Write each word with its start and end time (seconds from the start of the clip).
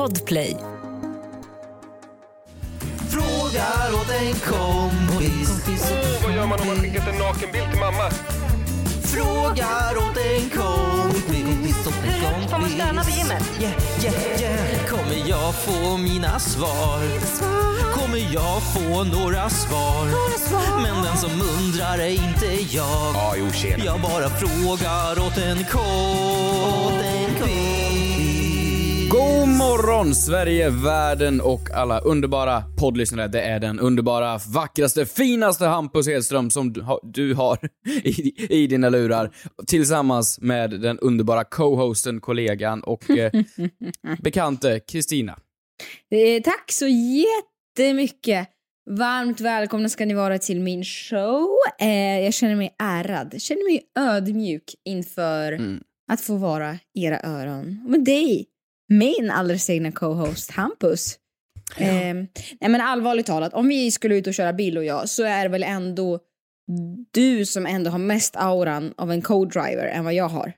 Podplay. 0.00 0.56
Frågar 3.10 3.94
åt 3.94 4.10
en 4.10 4.32
kompis. 4.32 5.62
Åh, 5.92 6.22
vad 6.24 6.34
gör 6.34 6.46
man 6.46 6.60
om 6.60 6.66
man 6.66 6.76
skickat 6.76 7.08
en 7.08 7.18
nakenbild 7.18 7.70
till 7.70 7.80
mamma? 7.80 8.10
Frågar 9.02 9.96
åt 9.96 10.16
en 10.16 10.50
kompis. 10.50 11.34
En 11.34 11.64
kompis. 11.66 12.50
Får 12.50 12.58
man 12.58 12.70
stöna 12.70 13.04
på 13.04 13.10
gymmet? 13.10 13.42
Yeah, 13.60 13.74
yeah, 14.04 14.40
yeah. 14.40 14.86
Kommer 14.86 15.28
jag 15.28 15.54
få 15.54 15.96
mina 15.96 16.38
svar? 16.38 17.00
Kommer 17.92 18.34
jag 18.34 18.62
få 18.62 19.04
några 19.04 19.50
svar? 19.50 20.06
Men 20.82 21.04
den 21.04 21.16
som 21.16 21.30
undrar 21.30 21.98
är 21.98 22.10
inte 22.10 22.74
jag. 22.76 23.38
Jag 23.84 24.00
bara 24.00 24.28
frågar 24.30 25.26
åt 25.26 25.38
en 25.38 25.64
kompis. 25.64 27.09
God 29.10 29.48
morgon 29.48 30.14
Sverige, 30.14 30.70
världen 30.70 31.40
och 31.40 31.70
alla 31.74 32.00
underbara 32.00 32.62
poddlyssnare. 32.78 33.28
Det 33.28 33.40
är 33.42 33.60
den 33.60 33.80
underbara, 33.80 34.38
vackraste, 34.54 35.06
finaste 35.06 35.64
Hampus 35.66 36.06
Hedström 36.08 36.50
som 36.50 36.72
du 36.72 36.80
har, 36.80 37.00
du 37.02 37.34
har 37.34 37.58
i, 38.04 38.46
i 38.62 38.66
dina 38.66 38.88
lurar. 38.88 39.30
Tillsammans 39.66 40.40
med 40.40 40.70
den 40.70 40.98
underbara 40.98 41.44
co-hosten, 41.44 42.20
kollegan 42.20 42.82
och 42.82 43.10
eh, 43.10 43.32
bekante 44.22 44.80
Kristina. 44.80 45.38
Eh, 46.10 46.42
tack 46.42 46.72
så 46.72 46.86
jättemycket. 46.86 48.48
Varmt 48.90 49.40
välkomna 49.40 49.88
ska 49.88 50.06
ni 50.06 50.14
vara 50.14 50.38
till 50.38 50.60
min 50.60 50.84
show. 50.84 51.48
Eh, 51.80 52.20
jag 52.24 52.34
känner 52.34 52.56
mig 52.56 52.74
ärad, 52.78 53.30
jag 53.32 53.40
känner 53.42 53.64
mig 53.64 53.82
ödmjuk 53.98 54.64
inför 54.84 55.52
Mm. 55.52 55.80
att 56.12 56.20
få 56.20 56.36
vara 56.36 56.78
era 56.94 57.20
öron. 57.22 57.80
Och 57.84 57.90
med 57.90 58.04
dig, 58.04 58.46
min 58.90 59.30
alldeles 59.30 59.70
egna 59.70 59.92
co-host 59.92 60.50
Hampus. 60.50 61.18
Eh, 61.76 62.14
nej 62.60 62.70
men 62.70 62.80
allvarligt 62.80 63.26
talat, 63.26 63.54
om 63.54 63.68
vi 63.68 63.90
skulle 63.90 64.16
ut 64.16 64.26
och 64.26 64.34
köra 64.34 64.52
bil 64.52 64.78
och 64.78 64.84
jag 64.84 65.08
så 65.08 65.24
är 65.24 65.42
det 65.42 65.48
väl 65.48 65.62
ändå 65.62 66.20
du 67.10 67.46
som 67.46 67.66
ändå 67.66 67.90
har 67.90 67.98
mest 67.98 68.36
auran 68.36 68.94
av 68.96 69.12
en 69.12 69.22
co-driver 69.22 69.86
än 69.86 70.04
vad 70.04 70.14
jag 70.14 70.28
har. 70.28 70.52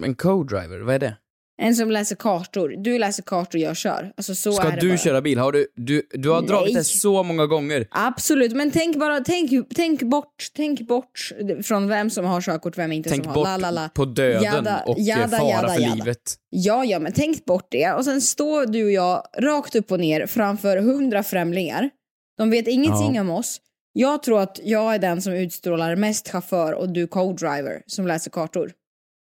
Men 0.00 0.14
co-driver, 0.14 0.78
vad 0.80 0.94
är 0.94 0.98
det? 0.98 1.16
En 1.62 1.74
som 1.76 1.90
läser 1.90 2.16
kartor. 2.16 2.74
Du 2.78 2.98
läser 2.98 3.22
kartor, 3.22 3.60
jag 3.60 3.76
kör. 3.76 4.12
Alltså 4.16 4.34
så 4.34 4.52
Ska 4.52 4.68
är 4.68 4.70
det 4.74 4.80
du 4.80 4.88
bara. 4.88 4.96
köra 4.98 5.20
bil? 5.22 5.38
Har 5.38 5.52
du, 5.52 5.66
du, 5.76 6.02
du 6.12 6.30
har 6.30 6.42
dragit 6.42 6.74
det 6.74 6.84
så 6.84 7.22
många 7.22 7.46
gånger. 7.46 7.86
Absolut, 7.90 8.52
men 8.52 8.70
tänk 8.70 8.96
bara, 8.96 9.20
tänk, 9.20 9.50
tänk 9.74 10.02
bort, 10.02 10.48
tänk 10.56 10.80
bort 10.80 11.30
från 11.64 11.88
vem 11.88 12.10
som 12.10 12.24
har 12.24 12.40
körkort, 12.40 12.78
vem 12.78 12.92
inte 12.92 13.10
Tänk 13.10 13.24
som 13.24 13.32
bort 13.34 13.46
har. 13.46 13.58
La, 13.58 13.70
la. 13.70 13.88
på 13.94 14.04
döden 14.04 14.42
Jada, 14.42 14.82
och 14.86 14.96
jada, 14.98 15.38
fara 15.38 15.50
jada, 15.50 15.68
för 15.74 15.80
jada. 15.82 15.94
livet. 15.94 16.34
Ja, 16.50 16.84
ja, 16.84 16.98
men 16.98 17.12
tänk 17.12 17.44
bort 17.44 17.66
det. 17.70 17.92
Och 17.92 18.04
sen 18.04 18.20
står 18.20 18.66
du 18.66 18.84
och 18.84 18.90
jag 18.92 19.22
rakt 19.38 19.74
upp 19.76 19.92
och 19.92 20.00
ner 20.00 20.26
framför 20.26 20.76
hundra 20.76 21.22
främlingar. 21.22 21.90
De 22.38 22.50
vet 22.50 22.68
ingenting 22.68 23.14
Ja. 23.14 23.20
om 23.20 23.30
oss. 23.30 23.60
Jag 23.92 24.22
tror 24.22 24.40
att 24.40 24.60
jag 24.64 24.94
är 24.94 24.98
den 24.98 25.22
som 25.22 25.32
utstrålar 25.32 25.96
mest 25.96 26.28
chaufför 26.28 26.72
och 26.72 26.88
du 26.88 27.06
co-driver 27.06 27.82
som 27.86 28.06
läser 28.06 28.30
kartor. 28.30 28.72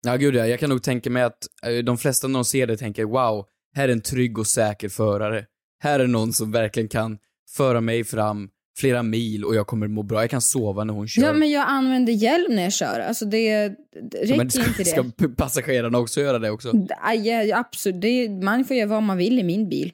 Ja, 0.06 0.16
gud 0.16 0.34
ja. 0.34 0.46
Jag 0.46 0.60
kan 0.60 0.70
nog 0.70 0.82
tänka 0.82 1.10
mig 1.10 1.22
att 1.22 1.46
eh, 1.66 1.84
de 1.84 1.98
flesta 1.98 2.28
när 2.28 2.34
de 2.34 2.44
ser 2.44 2.66
det 2.66 2.76
tänker 2.76 3.04
wow, 3.04 3.46
här 3.76 3.88
är 3.88 3.92
en 3.92 4.00
trygg 4.00 4.38
och 4.38 4.46
säker 4.46 4.88
förare. 4.88 5.44
Här 5.82 6.00
är 6.00 6.06
någon 6.06 6.32
som 6.32 6.52
verkligen 6.52 6.88
kan 6.88 7.18
föra 7.56 7.80
mig 7.80 8.04
fram 8.04 8.48
flera 8.78 9.02
mil 9.02 9.44
och 9.44 9.54
jag 9.54 9.66
kommer 9.66 9.88
må 9.88 10.02
bra. 10.02 10.20
Jag 10.20 10.30
kan 10.30 10.40
sova 10.40 10.84
när 10.84 10.94
hon 10.94 11.08
kör. 11.08 11.22
Ja, 11.22 11.32
men 11.32 11.50
jag 11.50 11.64
använder 11.68 12.12
hjälm 12.12 12.56
när 12.56 12.62
jag 12.62 12.72
kör. 12.72 13.00
Alltså 13.00 13.24
det, 13.24 13.68
det 14.10 14.18
räcker 14.18 14.36
men 14.36 14.50
ska, 14.50 14.66
inte 14.66 14.82
det. 14.82 14.84
ska 14.84 15.04
passagerarna 15.36 15.98
också 15.98 16.20
göra 16.20 16.38
det 16.38 16.50
också? 16.50 16.72
Aj, 17.02 17.28
ja, 17.28 17.58
absolut. 17.58 18.02
Det, 18.02 18.28
man 18.28 18.64
får 18.64 18.76
göra 18.76 18.88
vad 18.88 19.02
man 19.02 19.16
vill 19.16 19.38
i 19.38 19.42
min 19.42 19.68
bil. 19.68 19.92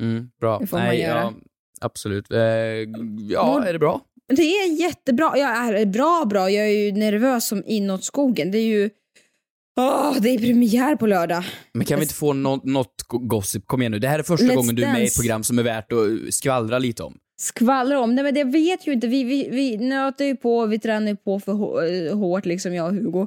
Mm, 0.00 0.30
bra. 0.40 0.58
Det 0.58 0.66
får 0.66 0.76
man 0.76 0.86
Nej, 0.86 1.00
göra. 1.00 1.20
Ja, 1.20 1.32
absolut. 1.80 2.32
Eh, 2.32 2.38
ja, 3.30 3.64
är 3.66 3.72
det 3.72 3.78
bra? 3.78 4.00
Det 4.28 4.42
är 4.42 4.80
jättebra. 4.80 5.32
Jag 5.38 5.80
är 5.80 5.86
bra, 5.86 6.24
bra. 6.30 6.50
Jag 6.50 6.66
är 6.66 6.84
ju 6.84 6.92
nervös 6.92 7.48
som 7.48 7.62
inåt 7.66 8.04
skogen. 8.04 8.50
Det 8.50 8.58
är 8.58 8.66
ju... 8.66 8.90
Åh, 9.78 10.16
det 10.20 10.28
är 10.30 10.38
premiär 10.38 10.96
på 10.96 11.06
lördag. 11.06 11.44
Men 11.74 11.86
kan 11.86 11.98
vi 11.98 12.02
inte 12.04 12.14
få 12.14 12.32
nå- 12.32 12.60
något 12.64 13.02
go- 13.06 13.18
gossip? 13.18 13.66
Kom 13.66 13.82
igen 13.82 13.92
nu. 13.92 13.98
Det 13.98 14.08
här 14.08 14.18
är 14.18 14.22
första 14.22 14.46
Let's 14.46 14.54
gången 14.54 14.74
du 14.74 14.84
är 14.84 14.92
med 14.92 15.02
i 15.02 15.06
ett 15.06 15.14
program 15.16 15.44
som 15.44 15.58
är 15.58 15.62
värt 15.62 15.92
att 15.92 16.34
skvallra 16.34 16.78
lite 16.78 17.02
om. 17.02 17.16
Skvallra 17.40 18.00
om. 18.00 18.14
Nej, 18.14 18.24
men 18.24 18.34
det 18.34 18.44
vet 18.44 18.86
ju 18.86 18.92
inte. 18.92 19.06
Vi, 19.06 19.24
vi, 19.24 19.48
vi 19.50 19.76
nöter 19.76 20.24
ju 20.24 20.36
på, 20.36 20.66
vi 20.66 20.78
tränar 20.78 21.08
ju 21.08 21.16
på 21.16 21.40
för 21.40 21.52
hå- 21.52 22.12
hårt, 22.14 22.46
liksom 22.46 22.74
jag 22.74 22.86
och 22.86 22.94
Hugo. 22.94 23.26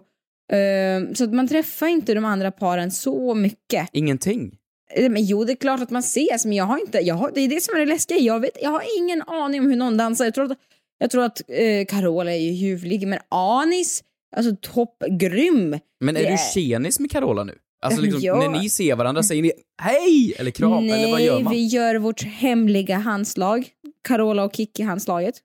Ehm, 0.53 1.16
så 1.16 1.23
att 1.23 1.34
man 1.34 1.47
träffar 1.47 1.88
inte 1.88 2.13
de 2.13 2.25
andra 2.25 2.51
paren 2.51 2.91
så 2.91 3.33
mycket. 3.35 3.89
Ingenting. 3.94 4.56
Eh, 4.94 5.09
Men 5.09 5.25
jo, 5.25 5.44
det 5.44 5.53
är 5.53 5.56
klart 5.56 5.81
att 5.81 5.89
man 5.91 6.00
ses, 6.00 6.45
men 6.45 6.57
jag 6.57 6.66
har 6.66 6.79
inte... 6.79 6.97
Jag 7.00 7.16
har, 7.16 7.31
det 7.35 7.41
är 7.41 7.47
det 7.47 7.62
som 7.63 7.75
är 7.75 7.79
det 7.79 7.85
läskiga. 7.85 8.18
Jag, 8.18 8.39
vet, 8.39 8.57
jag 8.62 8.69
har 8.69 8.83
ingen 9.00 9.22
aning 9.22 9.62
om 9.62 9.68
hur 9.69 9.75
någon 9.75 9.97
dansar. 9.97 10.25
Jag 10.25 10.33
tror 10.33 10.51
att, 10.51 10.57
jag 11.00 11.12
tror 11.12 11.23
att 11.23 11.41
eh, 11.47 11.85
Carola 11.88 12.31
är 12.33 12.39
ju 12.39 12.51
ljuvlig, 12.51 13.07
men 13.07 13.19
Anis, 13.29 14.03
alltså 14.36 14.56
toppgrym. 14.62 15.80
Men 16.00 16.18
är 16.18 16.22
Det 16.22 16.28
du 16.28 16.34
är- 16.34 16.53
tjenis 16.53 17.00
med 17.00 17.12
Carola 17.12 17.44
nu? 17.44 17.58
Alltså 17.84 18.02
liksom, 18.02 18.22
Ja. 18.24 18.36
när 18.50 18.59
ni 18.62 18.69
ser 18.69 18.96
varandra, 18.96 19.24
säger 19.24 19.42
ni 19.42 19.52
hej 19.81 20.34
eller 20.40 20.52
kram 20.52 20.88
Nej, 20.88 21.03
eller 21.03 21.12
vad 21.12 21.22
gör 21.22 21.40
man? 21.40 21.53
vi 21.53 21.66
gör 21.66 21.96
vårt 21.96 22.22
hemliga 22.24 22.97
handslag. 22.97 23.68
Carola 24.08 24.44
och 24.44 24.53
Kikki-handslaget. 24.56 25.36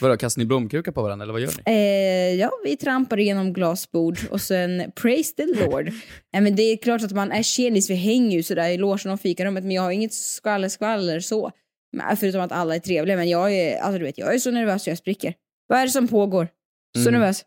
Vadå, 0.00 0.16
kastar 0.16 0.40
ni 0.40 0.46
blomkrukor 0.46 0.92
på 0.92 1.02
varandra 1.02 1.22
eller 1.22 1.32
vad 1.32 1.42
gör 1.42 1.50
ni? 1.66 1.72
Eh, 1.72 2.40
ja, 2.40 2.50
vi 2.64 2.76
trampar 2.76 3.18
igenom 3.20 3.52
glasbord 3.52 4.18
och 4.30 4.40
sen 4.40 4.82
praise 4.96 5.34
the 5.34 5.46
Lord. 5.46 5.84
Nej, 6.32 6.42
men 6.42 6.56
det 6.56 6.62
är 6.62 6.76
klart 6.76 7.02
att 7.02 7.12
man 7.12 7.32
är 7.32 7.42
tjenis, 7.42 7.90
vi 7.90 7.94
hänger 7.94 8.36
ju 8.36 8.42
sådär 8.42 8.68
i 8.70 8.76
logen 8.78 9.12
och 9.12 9.20
fikarummet, 9.20 9.64
men 9.64 9.72
jag 9.72 9.82
har 9.82 9.90
inget 9.90 10.12
skvaller 10.14 10.68
skvaller 10.68 11.20
så. 11.20 11.50
Men, 11.96 12.16
förutom 12.16 12.40
att 12.40 12.52
alla 12.52 12.74
är 12.74 12.78
trevliga, 12.78 13.16
men 13.16 13.28
jag 13.28 13.54
är, 13.54 13.78
alltså 13.78 13.98
du 13.98 14.04
vet, 14.04 14.18
jag 14.18 14.34
är 14.34 14.38
så 14.38 14.50
nervös 14.50 14.88
jag 14.88 14.98
spricker. 14.98 15.34
Vad 15.66 15.78
är 15.78 15.84
det 15.86 15.90
som 15.92 16.08
pågår? 16.08 16.48
Så 16.96 17.08
Mm. 17.08 17.20
nervös. 17.20 17.42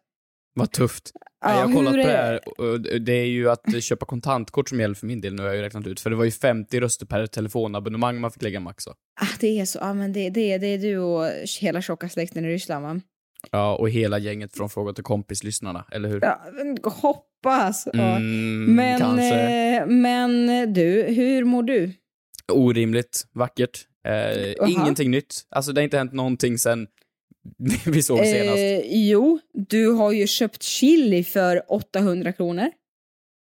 Vad 0.53 0.71
tufft. 0.71 1.11
Ja, 1.45 1.59
jag 1.59 1.67
har 1.67 1.73
kollat 1.73 1.91
på 1.93 1.97
det 1.97 2.03
är- 2.03 2.31
här 2.87 2.99
det 2.99 3.13
är 3.13 3.25
ju 3.25 3.49
att 3.49 3.83
köpa 3.83 4.05
kontantkort 4.05 4.69
som 4.69 4.79
gäller 4.79 4.95
för 4.95 5.07
min 5.07 5.21
del 5.21 5.33
nu 5.33 5.41
har 5.41 5.49
jag 5.49 5.55
ju 5.57 5.61
räknat 5.61 5.87
ut. 5.87 5.99
För 5.99 6.09
det 6.09 6.15
var 6.15 6.25
ju 6.25 6.31
50 6.31 6.79
röster 6.79 7.05
per 7.05 7.27
telefonabonnemang 7.27 8.19
man 8.21 8.31
fick 8.31 8.41
lägga 8.43 8.59
max? 8.59 8.87
Ah, 8.87 8.93
det 9.39 9.59
är 9.59 9.65
så, 9.65 9.79
ja 9.81 9.93
men 9.93 10.13
det, 10.13 10.29
det, 10.29 10.57
det 10.57 10.67
är 10.67 10.77
du 10.77 10.97
och 10.97 11.25
hela 11.61 11.81
tjocka 11.81 12.09
släkten 12.09 12.45
i 12.45 12.47
Ryssland 12.47 12.85
va? 12.85 13.01
Ja, 13.51 13.75
och 13.75 13.89
hela 13.89 14.19
gänget 14.19 14.57
från 14.57 14.69
Fråga 14.69 14.93
till 14.93 15.03
kompis-lyssnarna, 15.03 15.85
eller 15.91 16.09
hur? 16.09 16.19
Ja, 16.21 16.41
hoppas. 16.83 17.87
Ja. 17.93 18.15
Mm, 18.15 18.75
Men, 18.75 18.99
kanske. 18.99 19.35
eh, 19.79 19.85
men 19.87 20.47
du, 20.73 21.03
hur 21.03 21.43
mår 21.43 21.63
du? 21.63 21.91
Orimligt, 22.51 23.27
vackert. 23.33 23.79
Eh, 24.07 24.69
ingenting 24.69 25.11
nytt. 25.11 25.33
Alltså 25.49 25.71
det 25.73 25.81
har 25.81 25.83
inte 25.83 25.97
hänt 25.97 26.13
någonting 26.13 26.57
sen 26.57 26.87
vi 27.85 28.03
såg 28.03 28.17
senast. 28.25 28.57
Eh, 28.57 28.79
jo, 29.09 29.39
du 29.53 29.87
har 29.87 30.11
ju 30.11 30.27
köpt 30.27 30.63
chili 30.63 31.23
för 31.23 31.61
800 31.73 32.33
kronor. 32.33 32.71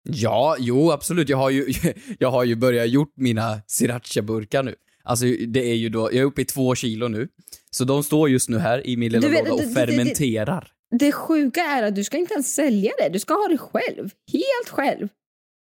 Ja, 0.10 0.56
jo 0.60 0.92
absolut. 0.92 1.30
Jag 1.30 1.38
har 1.38 1.50
ju, 1.50 1.66
jag 2.20 2.32
har 2.32 2.44
ju 2.44 2.56
börjat 2.56 2.90
gjort 2.90 3.14
mina 3.16 3.62
sriracha-burkar 3.68 4.64
nu. 4.64 4.76
Alltså 5.04 5.26
det 5.48 5.70
är 5.70 5.74
ju 5.76 5.90
då, 5.90 6.00
jag 6.02 6.16
är 6.16 6.24
uppe 6.24 6.42
i 6.42 6.46
två 6.46 6.76
kilo 6.76 7.08
nu. 7.08 7.28
Så 7.72 7.84
de 7.84 8.04
står 8.04 8.30
just 8.30 8.50
nu 8.50 8.58
här 8.58 8.88
i 8.88 8.98
min 8.98 9.12
lilla 9.12 9.28
vet, 9.28 9.40
låda 9.40 9.52
och 9.54 9.60
det- 9.60 9.66
det- 9.66 9.86
det- 9.86 9.92
fermenterar. 9.94 10.68
Det 11.00 11.12
sjuka 11.12 11.62
är 11.62 11.84
att 11.84 11.96
du 11.96 12.04
ska 12.04 12.18
inte 12.18 12.34
ens 12.34 12.56
sälja 12.56 12.92
det, 12.98 13.10
du 13.10 13.20
ska 13.20 13.34
ha 13.34 13.48
det 13.48 13.58
själv. 13.58 14.10
Helt 14.32 14.70
själv. 14.70 15.08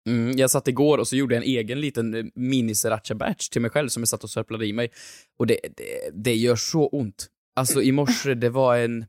Mm, 0.08 0.38
jag 0.38 0.50
satt 0.50 0.68
igår 0.68 0.98
och 0.98 1.08
så 1.08 1.16
gjorde 1.16 1.34
jag 1.34 1.44
en 1.44 1.50
egen 1.50 1.80
liten 1.80 2.14
eh, 2.14 2.24
mini 2.34 2.74
sriracha 2.74 3.14
batch 3.14 3.48
till 3.48 3.60
mig 3.60 3.70
själv 3.70 3.88
som 3.88 4.00
jag 4.02 4.08
satt 4.08 4.24
och 4.24 4.30
sörplade 4.30 4.66
i 4.66 4.72
mig. 4.72 4.90
Och 5.38 5.46
det, 5.46 5.58
det, 5.76 6.10
det 6.24 6.34
gör 6.34 6.56
så 6.56 6.86
ont. 6.88 7.26
Alltså 7.56 7.82
i 7.82 7.92
morse, 7.92 8.34
det 8.34 8.48
var 8.50 8.76
en, 8.76 9.04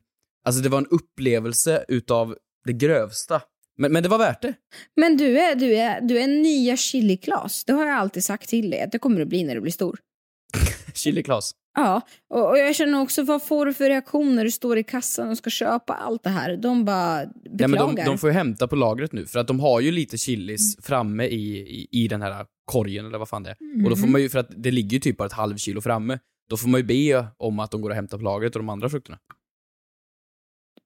alltså 0.46 0.62
det 0.62 0.68
var 0.68 0.78
en 0.78 0.86
upplevelse 0.86 1.84
utav 1.88 2.36
det 2.64 2.72
grövsta. 2.72 3.40
Men, 3.78 3.92
men 3.92 4.02
det 4.02 4.08
var 4.08 4.18
värt 4.18 4.42
det. 4.42 4.54
Men 4.96 5.16
du 5.16 5.38
är, 5.40 5.54
du 5.54 5.76
är, 5.76 6.00
du 6.00 6.18
är 6.20 6.26
nya 6.26 6.76
chili-Klas. 6.76 7.64
Det 7.66 7.72
har 7.72 7.86
jag 7.86 7.96
alltid 7.96 8.24
sagt 8.24 8.48
till 8.48 8.70
dig, 8.70 8.80
att 8.82 8.92
det 8.92 8.98
kommer 8.98 9.18
du 9.18 9.24
bli 9.26 9.44
när 9.44 9.54
du 9.54 9.60
blir 9.60 9.72
stor. 9.72 9.98
Chili 10.94 11.22
Klas. 11.22 11.50
Ja, 11.76 12.00
och, 12.34 12.48
och 12.50 12.58
jag 12.58 12.74
känner 12.76 13.00
också, 13.00 13.22
vad 13.22 13.42
får 13.42 13.66
du 13.66 13.74
för 13.74 13.88
reaktion 13.88 14.34
när 14.36 14.44
du 14.44 14.50
står 14.50 14.78
i 14.78 14.84
kassan 14.84 15.28
och 15.30 15.38
ska 15.38 15.50
köpa 15.50 15.94
allt 15.94 16.22
det 16.22 16.30
här? 16.30 16.56
De 16.56 16.84
bara 16.84 17.22
Ja, 17.22 17.28
beklagar. 17.50 17.86
men 17.86 17.94
de, 17.96 18.04
de 18.04 18.18
får 18.18 18.30
ju 18.30 18.34
hämta 18.34 18.68
på 18.68 18.76
lagret 18.76 19.12
nu, 19.12 19.26
för 19.26 19.38
att 19.38 19.46
de 19.46 19.60
har 19.60 19.80
ju 19.80 19.90
lite 19.92 20.18
chilis 20.18 20.76
framme 20.82 21.24
i, 21.26 21.58
i, 21.58 21.88
i 22.04 22.08
den 22.08 22.22
här 22.22 22.46
korgen, 22.64 23.06
eller 23.06 23.18
vad 23.18 23.28
fan 23.28 23.42
det 23.42 23.50
är. 23.50 23.56
Och 23.84 23.90
då 23.90 23.96
får 23.96 24.02
Mhm. 24.02 24.12
man 24.12 24.20
ju, 24.22 24.28
för 24.28 24.38
att 24.38 24.48
det 24.56 24.70
ligger 24.70 24.90
ju 24.92 24.98
typ 25.00 25.16
bara 25.16 25.26
ett 25.26 25.32
halv 25.32 25.56
kilo 25.56 25.80
framme, 25.80 26.18
då 26.50 26.56
får 26.56 26.68
man 26.68 26.80
ju 26.80 26.86
be 26.86 27.26
om 27.36 27.58
att 27.60 27.70
de 27.70 27.80
går 27.80 27.90
och 27.90 27.96
hämtar 27.96 28.18
på 28.18 28.24
lagret 28.24 28.56
och 28.56 28.62
de 28.62 28.68
andra 28.68 28.88
frukterna. 28.88 29.18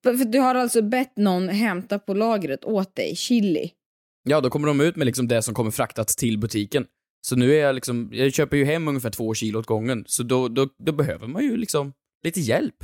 För, 0.02 0.24
du 0.24 0.38
har 0.38 0.54
alltså 0.54 0.82
bett 0.82 1.16
någon 1.16 1.48
hämta 1.48 1.98
på 1.98 2.14
lagret 2.14 2.64
åt 2.64 2.96
dig, 2.96 3.16
chili. 3.16 3.70
Ja, 4.22 4.40
då 4.40 4.50
kommer 4.50 4.68
de 4.68 4.80
ut 4.80 4.96
med 4.96 5.06
liksom 5.06 5.28
det 5.28 5.42
som 5.42 5.54
kommer 5.54 5.70
fraktat 5.70 6.08
till 6.08 6.38
butiken. 6.38 6.86
Så 7.26 7.36
nu 7.36 7.54
är 7.54 7.60
jag 7.60 7.74
liksom, 7.74 8.10
jag 8.12 8.32
köper 8.32 8.56
ju 8.56 8.64
hem 8.64 8.88
ungefär 8.88 9.10
två 9.10 9.34
kilo 9.34 9.58
åt 9.58 9.66
gången, 9.66 10.04
så 10.06 10.22
då, 10.22 10.48
då, 10.48 10.68
då 10.78 10.92
behöver 10.92 11.26
man 11.26 11.42
ju 11.42 11.56
liksom 11.56 11.92
lite 12.24 12.40
hjälp. 12.40 12.74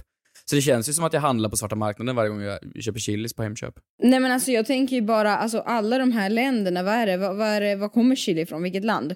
Så 0.45 0.57
det 0.57 0.63
känns 0.63 0.89
ju 0.89 0.93
som 0.93 1.05
att 1.05 1.13
jag 1.13 1.21
handlar 1.21 1.51
på 1.51 1.57
svarta 1.57 1.77
marknaden 1.77 2.17
varje 2.17 2.31
gång 2.31 2.41
jag 2.41 2.59
köper 2.81 3.01
chilis 3.01 3.35
på 3.35 3.43
Hemköp. 3.43 3.75
Nej 4.03 4.21
men 4.21 4.33
alltså 4.33 4.51
jag 4.51 4.67
tänker 4.67 4.97
ju 4.97 5.03
bara, 5.03 5.37
alltså 5.37 5.59
alla 5.59 5.99
de 5.99 6.13
här 6.13 6.31
länderna, 6.31 6.83
vad 6.83 6.95
är 6.95 7.07
det? 7.07 7.17
Vad, 7.17 7.37
vad, 7.37 7.49
är 7.49 7.61
det, 7.61 7.77
vad 7.77 7.93
kommer 7.93 8.17
chili 8.17 8.41
ifrån? 8.41 8.63
Vilket 8.63 8.85
land? 8.85 9.15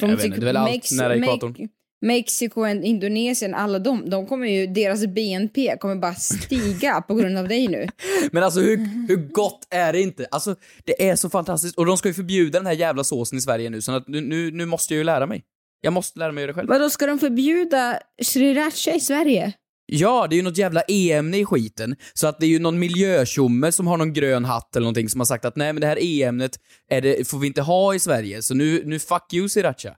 Jag 0.00 0.08
vet 0.08 0.24
inte, 0.24 0.40
det 0.40 0.44
är 0.44 0.46
väl 0.46 0.56
allt 0.56 0.88
nära 0.98 1.16
ekvatorn. 1.16 1.68
Mex- 2.00 2.18
Mexiko 2.18 2.60
och 2.60 2.68
Indonesien, 2.68 3.54
alla 3.54 3.78
de, 3.78 4.10
de 4.10 4.26
kommer 4.26 4.46
ju, 4.46 4.66
deras 4.66 5.06
BNP 5.06 5.76
kommer 5.80 5.96
bara 5.96 6.14
stiga 6.14 7.00
på 7.00 7.14
grund 7.14 7.38
av 7.38 7.48
dig 7.48 7.68
nu. 7.68 7.88
Men 8.32 8.42
alltså 8.42 8.60
hur, 8.60 8.76
hur 9.08 9.16
gott 9.16 9.66
är 9.70 9.92
det 9.92 10.00
inte? 10.00 10.26
Alltså 10.30 10.54
det 10.84 11.08
är 11.08 11.16
så 11.16 11.30
fantastiskt. 11.30 11.78
Och 11.78 11.86
de 11.86 11.96
ska 11.96 12.08
ju 12.08 12.14
förbjuda 12.14 12.58
den 12.58 12.66
här 12.66 12.72
jävla 12.72 13.04
såsen 13.04 13.38
i 13.38 13.40
Sverige 13.40 13.70
nu, 13.70 13.80
så 13.80 13.92
att 13.92 14.08
nu, 14.08 14.20
nu, 14.20 14.50
nu 14.50 14.66
måste 14.66 14.94
jag 14.94 14.98
ju 14.98 15.04
lära 15.04 15.26
mig. 15.26 15.42
Jag 15.80 15.92
måste 15.92 16.18
lära 16.18 16.32
mig 16.32 16.42
göra 16.42 16.52
det 16.52 16.54
själv. 16.54 16.68
Vadå, 16.68 16.90
ska 16.90 17.06
de 17.06 17.18
förbjuda 17.18 17.98
sriracha 18.22 18.94
i 18.94 19.00
Sverige? 19.00 19.52
Ja, 19.86 20.26
det 20.30 20.34
är 20.34 20.36
ju 20.36 20.42
något 20.42 20.58
jävla 20.58 20.82
EM 20.88 21.34
i 21.34 21.44
skiten. 21.44 21.96
Så 22.14 22.26
att 22.26 22.40
det 22.40 22.46
är 22.46 22.50
ju 22.50 22.58
någon 22.58 22.78
miljötjomme 22.78 23.72
som 23.72 23.86
har 23.86 23.96
någon 23.96 24.12
grön 24.12 24.44
hatt 24.44 24.76
eller 24.76 24.84
någonting 24.84 25.08
som 25.08 25.20
har 25.20 25.24
sagt 25.26 25.44
att 25.44 25.56
nej 25.56 25.72
men 25.72 25.80
det 25.80 25.86
här 25.86 25.98
EMet 26.02 26.56
är 26.90 27.00
det, 27.00 27.28
får 27.28 27.38
vi 27.38 27.46
inte 27.46 27.62
ha 27.62 27.94
i 27.94 27.98
Sverige, 27.98 28.42
så 28.42 28.54
nu, 28.54 28.82
nu 28.84 28.98
fuck 28.98 29.32
you 29.34 29.48
sriracha. 29.48 29.94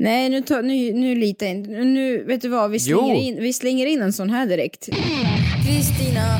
Nej, 0.00 0.28
nu, 0.30 0.42
tar, 0.42 0.62
nu, 0.62 0.92
nu 0.92 1.14
litar 1.14 1.46
jag 1.46 1.54
inte. 1.56 1.70
Nu, 1.70 2.24
vet 2.24 2.40
du 2.42 2.48
vad, 2.48 2.70
vi 2.70 2.80
slänger, 2.80 3.14
Jo. 3.14 3.20
in, 3.20 3.36
vi 3.42 3.52
slänger 3.52 3.86
in 3.86 4.02
en 4.02 4.12
sån 4.12 4.30
här 4.30 4.46
direkt. 4.46 4.88
Kristina 5.66 6.38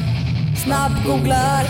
snabbgooglar. 0.64 1.64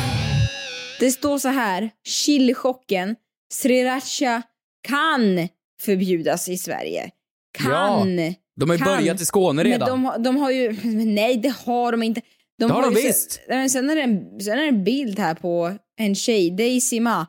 Det 1.01 1.11
står 1.11 1.39
så 1.39 1.49
här, 1.49 1.91
chilichocken, 2.09 3.17
sriracha 3.53 4.43
kan 4.89 5.49
förbjudas 5.83 6.49
i 6.49 6.57
Sverige. 6.59 7.11
Kan. 7.59 8.17
De 8.61 8.71
har 8.71 8.77
ju 8.77 8.79
kan. 8.85 8.97
börjat 8.97 9.21
i 9.21 9.25
Skåne 9.27 9.63
Men 9.65 9.73
redan. 9.73 9.89
de, 9.89 10.05
har- 10.05 10.19
de 10.19 10.37
har 10.37 10.51
ju, 10.51 10.77
men 10.83 11.15
nej 11.15 11.37
det 11.37 11.55
har 11.67 11.93
de 11.93 12.03
inte. 12.03 12.21
De 12.59 12.67
Det 12.69 12.75
har 12.75 12.83
de 12.83 12.95
ju 12.95 13.03
visst. 13.03 13.33
Sen, 13.33 13.43
men 13.49 13.71
sen, 13.71 13.91
är 13.91 13.97
det 13.97 14.03
en, 14.03 14.41
sen 14.41 14.53
är 14.59 14.63
det 14.63 14.69
en 14.69 14.85
bild 14.85 15.19
här 15.19 15.35
på 15.35 15.73
en 16.01 16.15
tjej, 16.15 16.51
Daisy 16.51 17.01
Ma. 17.01 17.27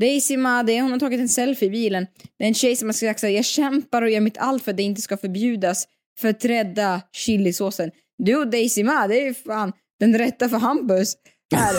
Daisy 0.00 0.36
Ma, 0.36 0.62
det 0.62 0.76
är, 0.76 0.82
hon 0.82 0.92
har 0.92 0.98
tagit 0.98 1.20
en 1.20 1.28
selfie 1.28 1.68
i 1.68 1.70
bilen. 1.70 2.06
Det 2.38 2.44
är 2.44 2.48
en 2.48 2.54
tjej 2.54 2.76
som 2.76 2.88
har 2.88 2.92
sagt 2.92 3.20
så 3.20 3.26
här, 3.26 3.34
jag 3.34 3.44
kämpar 3.44 4.02
och 4.02 4.10
gör 4.10 4.20
mitt 4.20 4.38
allt 4.38 4.64
för 4.64 4.70
att 4.70 4.76
det 4.76 4.82
inte 4.82 5.02
ska 5.02 5.16
förbjudas 5.16 5.84
för 6.20 6.28
att 6.28 6.44
rädda 6.44 7.02
chilisåsen. 7.12 7.90
Du 8.18 8.36
och 8.36 8.50
Daisy 8.50 8.84
Ma, 8.84 9.06
det 9.08 9.20
är 9.20 9.24
ju 9.24 9.34
fan 9.34 9.72
den 10.00 10.18
rätta 10.18 10.48
för 10.48 10.56
Hampus. 10.56 11.14
Här. 11.54 11.74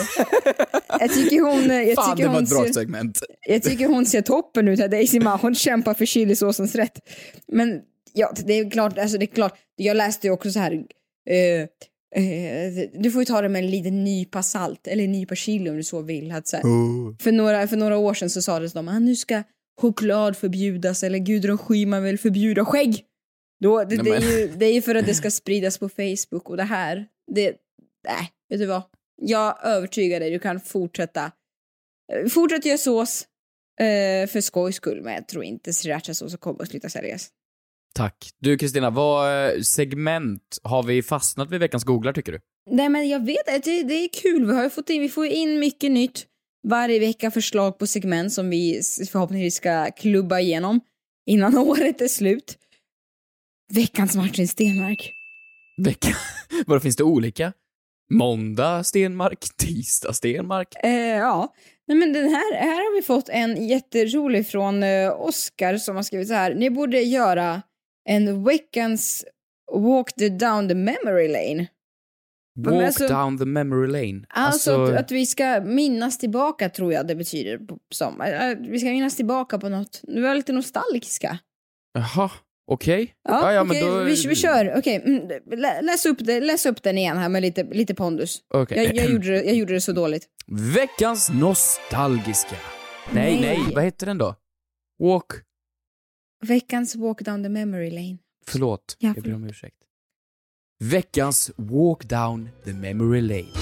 jag 1.00 1.12
tycker 1.14 1.40
hon... 1.40 1.86
Jag 1.86 1.94
Fan, 1.94 2.10
tycker 2.16 2.22
det 2.22 2.28
var 2.28 2.34
hon 2.34 2.44
ett 2.44 2.50
bra 2.50 2.64
ser- 2.64 2.72
segment. 2.72 3.18
jag 3.46 3.62
tycker 3.62 3.86
hon 3.86 4.06
ser 4.06 4.20
toppen 4.22 4.68
ut 4.68 4.80
här, 4.80 4.88
Daisy 4.88 5.20
Ma. 5.20 5.36
Hon 5.36 5.54
kämpar 5.54 5.94
för 5.94 6.06
chilisåsens 6.06 6.74
rätt. 6.74 6.98
Men 7.52 7.80
ja, 8.12 8.32
det 8.46 8.52
är 8.52 8.70
klart, 8.70 8.98
alltså 8.98 9.18
det 9.18 9.24
är 9.24 9.34
klart. 9.34 9.58
Jag 9.76 9.96
läste 9.96 10.26
ju 10.26 10.32
också 10.32 10.50
så 10.50 10.58
här. 10.58 10.72
eh, 10.72 11.66
eh, 12.16 12.88
du 13.00 13.10
får 13.10 13.22
ju 13.22 13.26
ta 13.26 13.40
det 13.40 13.48
med 13.48 13.64
en 13.64 13.70
liten 13.70 14.04
nypa 14.04 14.42
salt, 14.42 14.86
eller 14.86 15.04
en 15.04 15.12
nypa 15.12 15.34
chili 15.34 15.70
om 15.70 15.76
du 15.76 15.82
så 15.82 16.00
vill. 16.00 16.32
Att 16.32 16.48
så 16.48 16.56
här, 16.56 16.62
för, 17.22 17.32
några, 17.32 17.68
för 17.68 17.76
några 17.76 17.98
år 17.98 18.14
sedan 18.14 18.30
så 18.30 18.42
sades 18.42 18.72
de 18.72 18.88
att 18.88 19.02
nu 19.02 19.16
ska 19.16 19.42
choklad 19.80 20.36
förbjudas 20.36 21.02
eller 21.02 21.18
Gudrun 21.18 21.58
Schyman 21.58 22.02
vill 22.02 22.18
förbjuda 22.18 22.64
skägg. 22.64 23.04
Då, 23.60 23.84
det, 23.84 23.96
det, 23.96 24.10
är 24.10 24.38
ju, 24.38 24.48
det 24.56 24.66
är 24.66 24.72
ju 24.72 24.82
för 24.82 24.94
att 24.94 25.06
det 25.06 25.14
ska 25.14 25.30
spridas 25.30 25.78
på 25.78 25.88
Facebook 25.88 26.50
och 26.50 26.56
det 26.56 26.62
här, 26.62 27.06
det, 27.32 27.56
nej, 28.08 28.30
vet 28.48 28.60
du 28.60 28.66
vad? 28.66 28.82
Jag 29.22 29.66
övertygar 29.66 30.20
dig, 30.20 30.30
du 30.30 30.38
kan 30.38 30.60
fortsätta 30.60 31.32
Eh, 32.12 32.28
Fortsätt 32.28 32.66
göra 32.66 32.78
sås 32.78 33.26
eh, 33.80 34.28
för 34.28 34.40
skojs 34.40 34.76
skull, 34.76 35.02
men 35.02 35.14
jag 35.14 35.28
tror 35.28 35.44
inte 35.44 35.72
srirachasås 35.72 36.36
kommer 36.36 36.62
att 36.62 36.68
sluta 36.68 36.88
säljas. 36.88 37.30
Tack. 37.96 38.30
Du 38.40 38.58
Kristina, 38.58 38.90
vad 38.90 39.46
eh, 39.54 39.60
segment 39.60 40.58
har 40.62 40.82
vi 40.82 41.02
fastnat 41.02 41.50
vid 41.50 41.60
veckans 41.60 41.84
googlar 41.84 42.12
tycker 42.12 42.32
du? 42.32 42.40
Nej, 42.70 42.88
men 42.88 43.08
jag 43.08 43.26
vet 43.26 43.48
att 43.48 43.62
det, 43.64 43.82
det 43.82 43.94
är 43.94 44.08
kul. 44.22 44.46
Vi 44.46 44.52
har 44.52 44.68
fått 44.68 44.90
in, 44.90 45.00
vi 45.00 45.08
får 45.08 45.26
in 45.26 45.58
mycket 45.58 45.90
nytt 45.90 46.26
varje 46.68 47.00
vecka, 47.00 47.30
förslag 47.30 47.78
på 47.78 47.86
segment 47.86 48.32
som 48.32 48.50
vi 48.50 48.80
förhoppningsvis 49.12 49.54
ska 49.54 49.90
klubba 49.90 50.40
igenom 50.40 50.80
innan 51.26 51.58
året 51.68 52.00
är 52.00 52.08
slut. 52.08 52.58
Veckans 53.72 54.16
Martin 54.16 54.48
Stenmark. 54.48 55.12
Vecka? 55.84 56.16
Vadå, 56.66 56.80
finns 56.80 56.96
det 56.96 57.04
olika? 57.04 57.52
Måndag 58.10 58.84
Stenmark, 58.84 59.44
tisdag 59.56 60.12
Stenmark. 60.12 60.68
Eh, 60.84 60.90
ja, 60.90 61.54
Nej, 61.88 61.98
men 61.98 62.12
den 62.12 62.28
här, 62.28 62.54
här 62.54 62.76
har 62.76 62.96
vi 62.96 63.02
fått 63.02 63.28
en 63.28 63.68
jätterolig 63.68 64.46
från 64.46 64.82
eh, 64.82 65.20
Oscar 65.20 65.76
som 65.76 65.96
har 65.96 66.02
skrivit 66.02 66.28
så 66.28 66.34
här. 66.34 66.54
Ni 66.54 66.70
borde 66.70 67.00
göra 67.00 67.62
en 68.08 68.44
veckans 68.44 69.24
walk 69.72 70.12
the 70.12 70.28
down 70.28 70.68
the 70.68 70.74
memory 70.74 71.28
lane. 71.28 71.66
Walk 72.58 72.84
alltså- 72.84 73.08
down 73.08 73.38
the 73.38 73.44
memory 73.44 73.86
lane. 73.86 74.26
Alltså, 74.28 74.84
att, 74.84 74.98
att 74.98 75.10
vi 75.10 75.26
ska 75.26 75.60
minnas 75.60 76.18
tillbaka 76.18 76.68
tror 76.68 76.92
jag 76.92 77.06
det 77.06 77.14
betyder 77.14 77.60
som. 77.94 78.20
Eh, 78.20 78.54
Vi 78.70 78.78
ska 78.78 78.88
minnas 78.90 79.16
tillbaka 79.16 79.58
på 79.58 79.68
något. 79.68 80.00
Vi 80.02 80.20
var 80.20 80.34
lite 80.34 80.52
nostalgiska. 80.52 81.38
Jaha, 81.94 82.30
okej. 82.72 83.14
Ja, 83.28 83.52
ja, 83.52 83.62
okej, 83.62 83.82
men 83.82 83.92
då... 83.92 83.98
vi, 84.04 84.26
vi 84.28 84.34
kör. 84.34 84.78
Okej, 84.78 85.02
mm, 85.04 85.28
lä, 85.60 85.82
läs, 85.82 86.06
upp 86.06 86.18
det, 86.20 86.40
läs 86.40 86.66
upp 86.66 86.82
den 86.82 86.98
igen 86.98 87.16
här 87.18 87.28
med 87.28 87.42
lite, 87.42 87.64
lite 87.64 87.94
pondus. 87.94 88.42
Okej. 88.54 88.84
Jag, 88.84 88.96
jag, 88.96 89.10
gjorde 89.10 89.28
det, 89.30 89.42
jag 89.44 89.54
gjorde 89.54 89.72
det 89.74 89.80
så 89.80 89.92
dåligt. 89.92 90.26
Veckans 90.74 91.30
nostalgiska. 91.30 92.56
Nej, 93.12 93.40
Nej. 93.40 93.58
nej, 93.64 93.74
vad 93.74 93.84
heter 93.84 94.06
den 94.06 94.18
då? 94.18 94.34
Walk... 95.02 95.26
Veckans 96.46 96.96
walk 96.96 97.22
down 97.22 97.42
the 97.42 97.48
memory 97.48 97.90
lane. 97.90 98.18
Förlåt, 98.46 98.96
Ja, 98.98 99.12
jag 99.16 99.24
ber 99.24 99.34
om 99.34 99.44
ursäkt. 99.44 99.76
Veckans 100.84 101.50
walk 101.56 102.04
down 102.04 102.48
the 102.64 102.72
memory 102.72 103.20
lane. 103.20 103.52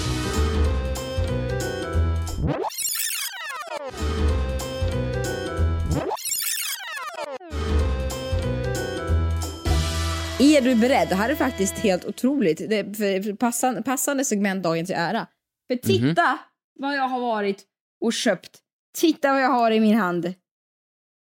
Är 10.41 10.61
du 10.61 10.75
beredd? 10.75 11.09
Det 11.09 11.15
här 11.15 11.31
är 11.31 11.35
faktiskt 11.35 11.75
helt 11.75 12.05
otroligt. 12.05 12.59
Det 12.59 12.97
för, 12.97 13.37
passande, 13.37 13.83
passande 13.83 14.25
segment 14.25 14.63
dagen 14.65 14.87
till 14.87 14.95
ära. 14.95 15.27
För 15.69 15.77
titta 15.77 16.23
Mhm. 16.27 16.39
vad 16.79 16.95
jag 16.97 17.09
har 17.09 17.21
varit 17.21 17.65
och 18.01 18.13
köpt. 18.13 18.59
Titta 18.99 19.33
vad 19.33 19.43
jag 19.43 19.49
har 19.51 19.71
i 19.71 19.81
min 19.81 19.95
hand. 19.97 20.35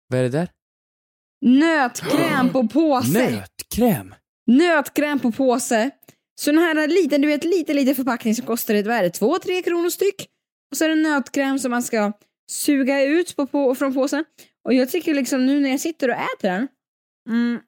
Vad 0.08 0.18
är 0.18 0.22
det 0.22 0.28
där? 0.28 0.48
Nötkräm 1.40 2.52
på 2.52 2.68
påse. 2.68 3.30
Nötkräm. 3.30 4.14
Nötkräm 4.46 5.18
på 5.20 5.32
påse. 5.32 5.90
Så 6.40 6.50
den 6.52 6.58
här 6.58 6.88
liten, 6.88 7.20
du 7.20 7.28
vet 7.28 7.44
lite, 7.44 7.74
lite 7.74 7.94
förpackning 7.94 8.34
som 8.34 8.46
kostar 8.46 8.74
ett, 8.74 8.86
vad 8.86 8.96
är 8.96 9.02
det, 9.02 9.10
två, 9.10 9.38
tre 9.38 9.62
kronor 9.62 9.90
styck. 9.90 10.26
Och 10.70 10.76
så 10.76 10.84
är 10.84 10.88
det 10.88 10.94
nötkräm 10.94 11.58
som 11.58 11.70
man 11.70 11.82
ska 11.82 12.12
suga 12.50 13.02
ut 13.02 13.36
på, 13.36 13.46
på, 13.46 13.74
från 13.74 13.94
påsen. 13.94 14.24
Och 14.64 14.74
jag 14.74 14.90
tycker 14.90 15.14
liksom 15.14 15.46
nu 15.46 15.60
när 15.60 15.70
jag 15.70 15.80
sitter 15.80 16.08
och 16.08 16.14
äter 16.14 16.48
den. 16.48 16.68
Mm, 17.28 17.60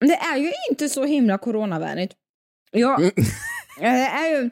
det 0.00 0.14
är 0.16 0.36
ju 0.36 0.52
inte 0.70 0.88
så 0.88 1.04
himla 1.04 1.38
coronavänligt. 1.38 2.14
Jag, 2.70 3.00
Mm. 3.00 3.12
det 3.80 3.86
är 3.86 4.28
ju, 4.28 4.50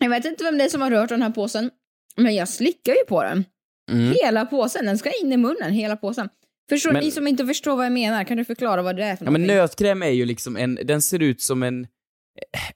jag 0.00 0.10
vet 0.10 0.24
inte 0.24 0.44
vem 0.44 0.58
det 0.58 0.64
är 0.64 0.68
som 0.68 0.80
har 0.80 0.90
rört 0.90 1.08
den 1.08 1.22
här 1.22 1.30
påsen. 1.30 1.70
Men 2.16 2.34
jag 2.34 2.48
slickar 2.48 2.92
ju 2.92 3.04
på 3.08 3.22
den. 3.22 3.44
Mm. 3.90 4.14
Hela 4.22 4.46
påsen, 4.46 4.86
den 4.86 4.98
ska 4.98 5.10
in 5.22 5.32
i 5.32 5.36
munnen, 5.36 5.72
hela 5.72 5.96
påsen. 5.96 6.28
Förstår 6.70 6.92
Men- 6.92 7.04
ni 7.04 7.10
som 7.10 7.26
inte 7.26 7.46
förstår 7.46 7.76
vad 7.76 7.84
jag 7.86 7.92
menar, 7.92 8.24
kan 8.24 8.36
du 8.36 8.44
förklara 8.44 8.82
vad 8.82 8.96
det 8.96 9.04
är 9.04 9.16
för 9.16 9.24
Ja 9.24 9.30
men 9.30 9.40
någonting? 9.42 9.56
nötkräm 9.56 10.02
är 10.02 10.10
ju 10.10 10.24
liksom 10.24 10.56
en, 10.56 10.78
den 10.84 11.02
ser 11.02 11.22
ut 11.22 11.40
som 11.42 11.62
en, 11.62 11.86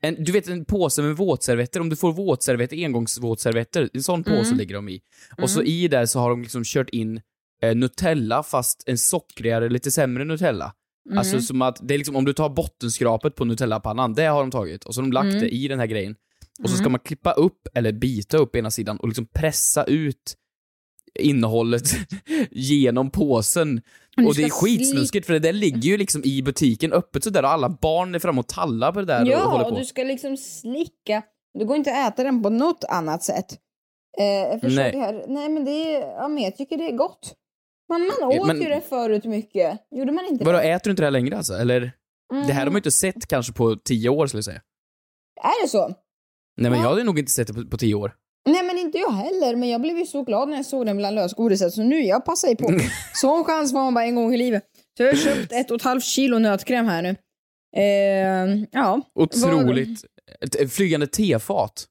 en 0.00 0.24
du 0.24 0.32
vet 0.32 0.48
en 0.48 0.64
påse 0.64 1.02
med 1.02 1.16
våtservetter, 1.16 1.80
om 1.80 1.88
du 1.88 1.96
får 1.96 2.12
våtservetter, 2.12 2.76
engångsvåtservetter, 2.84 3.88
en 3.94 4.02
sån 4.02 4.24
påse 4.24 4.46
Mm. 4.46 4.58
ligger 4.58 4.74
de 4.74 4.88
i. 4.88 5.00
Och 5.42 5.50
så 5.50 5.62
i 5.62 5.88
där 5.88 6.06
så 6.06 6.18
har 6.20 6.30
de 6.30 6.42
liksom 6.42 6.62
kört 6.64 6.90
in 6.90 7.20
eh, 7.62 7.74
Nutella 7.74 8.42
fast 8.42 8.82
en 8.86 8.98
sockrigare, 8.98 9.68
lite 9.68 9.90
sämre 9.90 10.24
Nutella. 10.24 10.72
Mm. 11.06 11.18
Alltså 11.18 11.40
som 11.40 11.62
att, 11.62 11.88
det 11.88 11.94
är 11.94 11.98
liksom 11.98 12.16
om 12.16 12.24
du 12.24 12.32
tar 12.32 12.48
bottenskrapet 12.48 13.34
på 13.34 13.44
Nutellapannan, 13.44 14.14
det 14.14 14.24
har 14.26 14.40
de 14.40 14.50
tagit, 14.50 14.84
och 14.84 14.94
så 14.94 15.00
har 15.00 15.06
de 15.06 15.12
lagt 15.12 15.24
Mm. 15.28 15.40
det 15.40 15.48
i 15.54 15.68
den 15.68 15.78
här 15.78 15.86
grejen. 15.86 16.16
Och 16.62 16.70
så 16.70 16.76
ska 16.76 16.88
man 16.88 17.00
klippa 17.00 17.32
upp, 17.32 17.68
eller 17.74 17.92
bita 17.92 18.36
upp 18.36 18.56
ena 18.56 18.70
sidan 18.70 18.96
och 18.96 19.08
liksom 19.08 19.26
pressa 19.34 19.84
ut 19.84 20.34
innehållet 21.18 21.82
genom 22.50 23.10
påsen. 23.10 23.82
Och 24.26 24.34
det 24.34 24.42
är 24.42 24.50
skitsnuskigt 24.50 25.26
för 25.26 25.32
det 25.32 25.38
där 25.38 25.52
ligger 25.52 25.80
ju 25.82 25.96
liksom 25.96 26.22
i 26.24 26.42
butiken 26.42 26.92
öppet 26.92 27.24
sådär 27.24 27.42
och 27.42 27.48
alla 27.48 27.68
barn 27.68 28.14
är 28.14 28.18
framme 28.18 28.40
och 28.40 28.48
tallar 28.48 28.92
på 28.92 29.00
det 29.00 29.06
där 29.06 29.20
och 29.20 29.50
håller 29.50 29.64
Ja, 29.64 29.68
på. 29.68 29.74
och 29.74 29.78
du 29.78 29.84
ska 29.84 30.02
liksom 30.02 30.36
slicka. 30.36 31.22
Det 31.58 31.64
går 31.64 31.76
inte 31.76 31.92
att 31.92 32.12
äta 32.12 32.24
den 32.24 32.42
på 32.42 32.50
något 32.50 32.84
annat 32.88 33.22
sätt. 33.22 33.52
Eh, 34.18 34.58
Nej. 34.62 34.92
det 34.92 34.98
här. 34.98 35.24
Nej, 35.28 35.48
men 35.48 35.64
det 35.64 35.70
är, 35.94 36.00
ja, 36.00 36.28
men 36.28 36.42
jag 36.42 36.56
tycker 36.56 36.76
det 36.78 36.84
är 36.88 36.96
gott. 36.96 37.34
Man, 37.88 38.10
man 38.20 38.28
åt 38.40 38.46
men- 38.46 38.62
ju 38.62 38.68
det 38.68 38.80
förut 38.88 39.24
mycket. 39.24 39.78
Gjorde 39.90 40.12
man 40.12 40.24
inte 40.26 40.44
Vadå, 40.44 40.58
det? 40.58 40.64
äter 40.72 40.84
du 40.84 40.90
inte 40.90 41.02
det 41.02 41.06
här 41.06 41.10
längre 41.10 41.36
alltså? 41.36 41.54
Eller? 41.54 41.92
Mm. 42.32 42.46
Det 42.46 42.52
här 42.52 42.60
har 42.60 42.66
man 42.66 42.72
ju 42.74 42.78
inte 42.78 42.90
sett 42.90 43.26
kanske 43.26 43.52
på 43.52 43.76
tio 43.76 44.08
år 44.08 44.26
skulle 44.26 44.38
jag 44.38 44.44
säga. 44.44 44.60
Är 45.42 45.62
det 45.62 45.68
så? 45.68 45.88
Nej 45.88 46.70
men 46.70 46.72
Ja. 46.72 46.76
jag 46.84 46.90
hade 46.90 47.04
nog 47.04 47.18
inte 47.18 47.32
sett 47.32 47.46
det 47.48 47.54
på, 47.54 47.66
på 47.66 47.78
tio 47.78 47.94
år. 47.94 48.14
Inte 48.94 48.98
jag 48.98 49.10
heller. 49.12 49.56
Men 49.56 49.68
jag 49.68 49.80
blev 49.80 49.98
ju 49.98 50.06
så 50.06 50.22
glad 50.22 50.48
när 50.48 50.56
jag 50.56 50.66
såg 50.66 50.86
den 50.86 50.96
bland 50.96 51.14
lösgodiset. 51.16 51.72
Så 51.72 51.82
nu, 51.82 52.00
jag 52.00 52.24
passar 52.24 52.48
ju 52.48 52.56
på. 52.56 52.78
Sån 53.14 53.44
chans 53.44 53.72
får 53.72 53.78
man 53.78 53.94
bara 53.94 54.04
en 54.04 54.14
gång 54.14 54.34
i 54.34 54.36
livet. 54.36 54.62
Så 54.96 55.02
jag 55.02 55.10
har 55.12 55.16
köpt 55.16 55.52
ett 55.52 55.70
och 55.70 55.76
ett 55.76 55.82
halvt 55.82 56.04
kilo 56.04 56.38
nötkräm 56.38 56.86
här 56.86 57.02
nu. 57.02 57.16
Eh, 57.76 58.64
ja. 58.70 59.00
Otroligt. 59.14 60.04
Ett 60.60 60.72
flygande 60.72 61.06
tefat. 61.06 61.86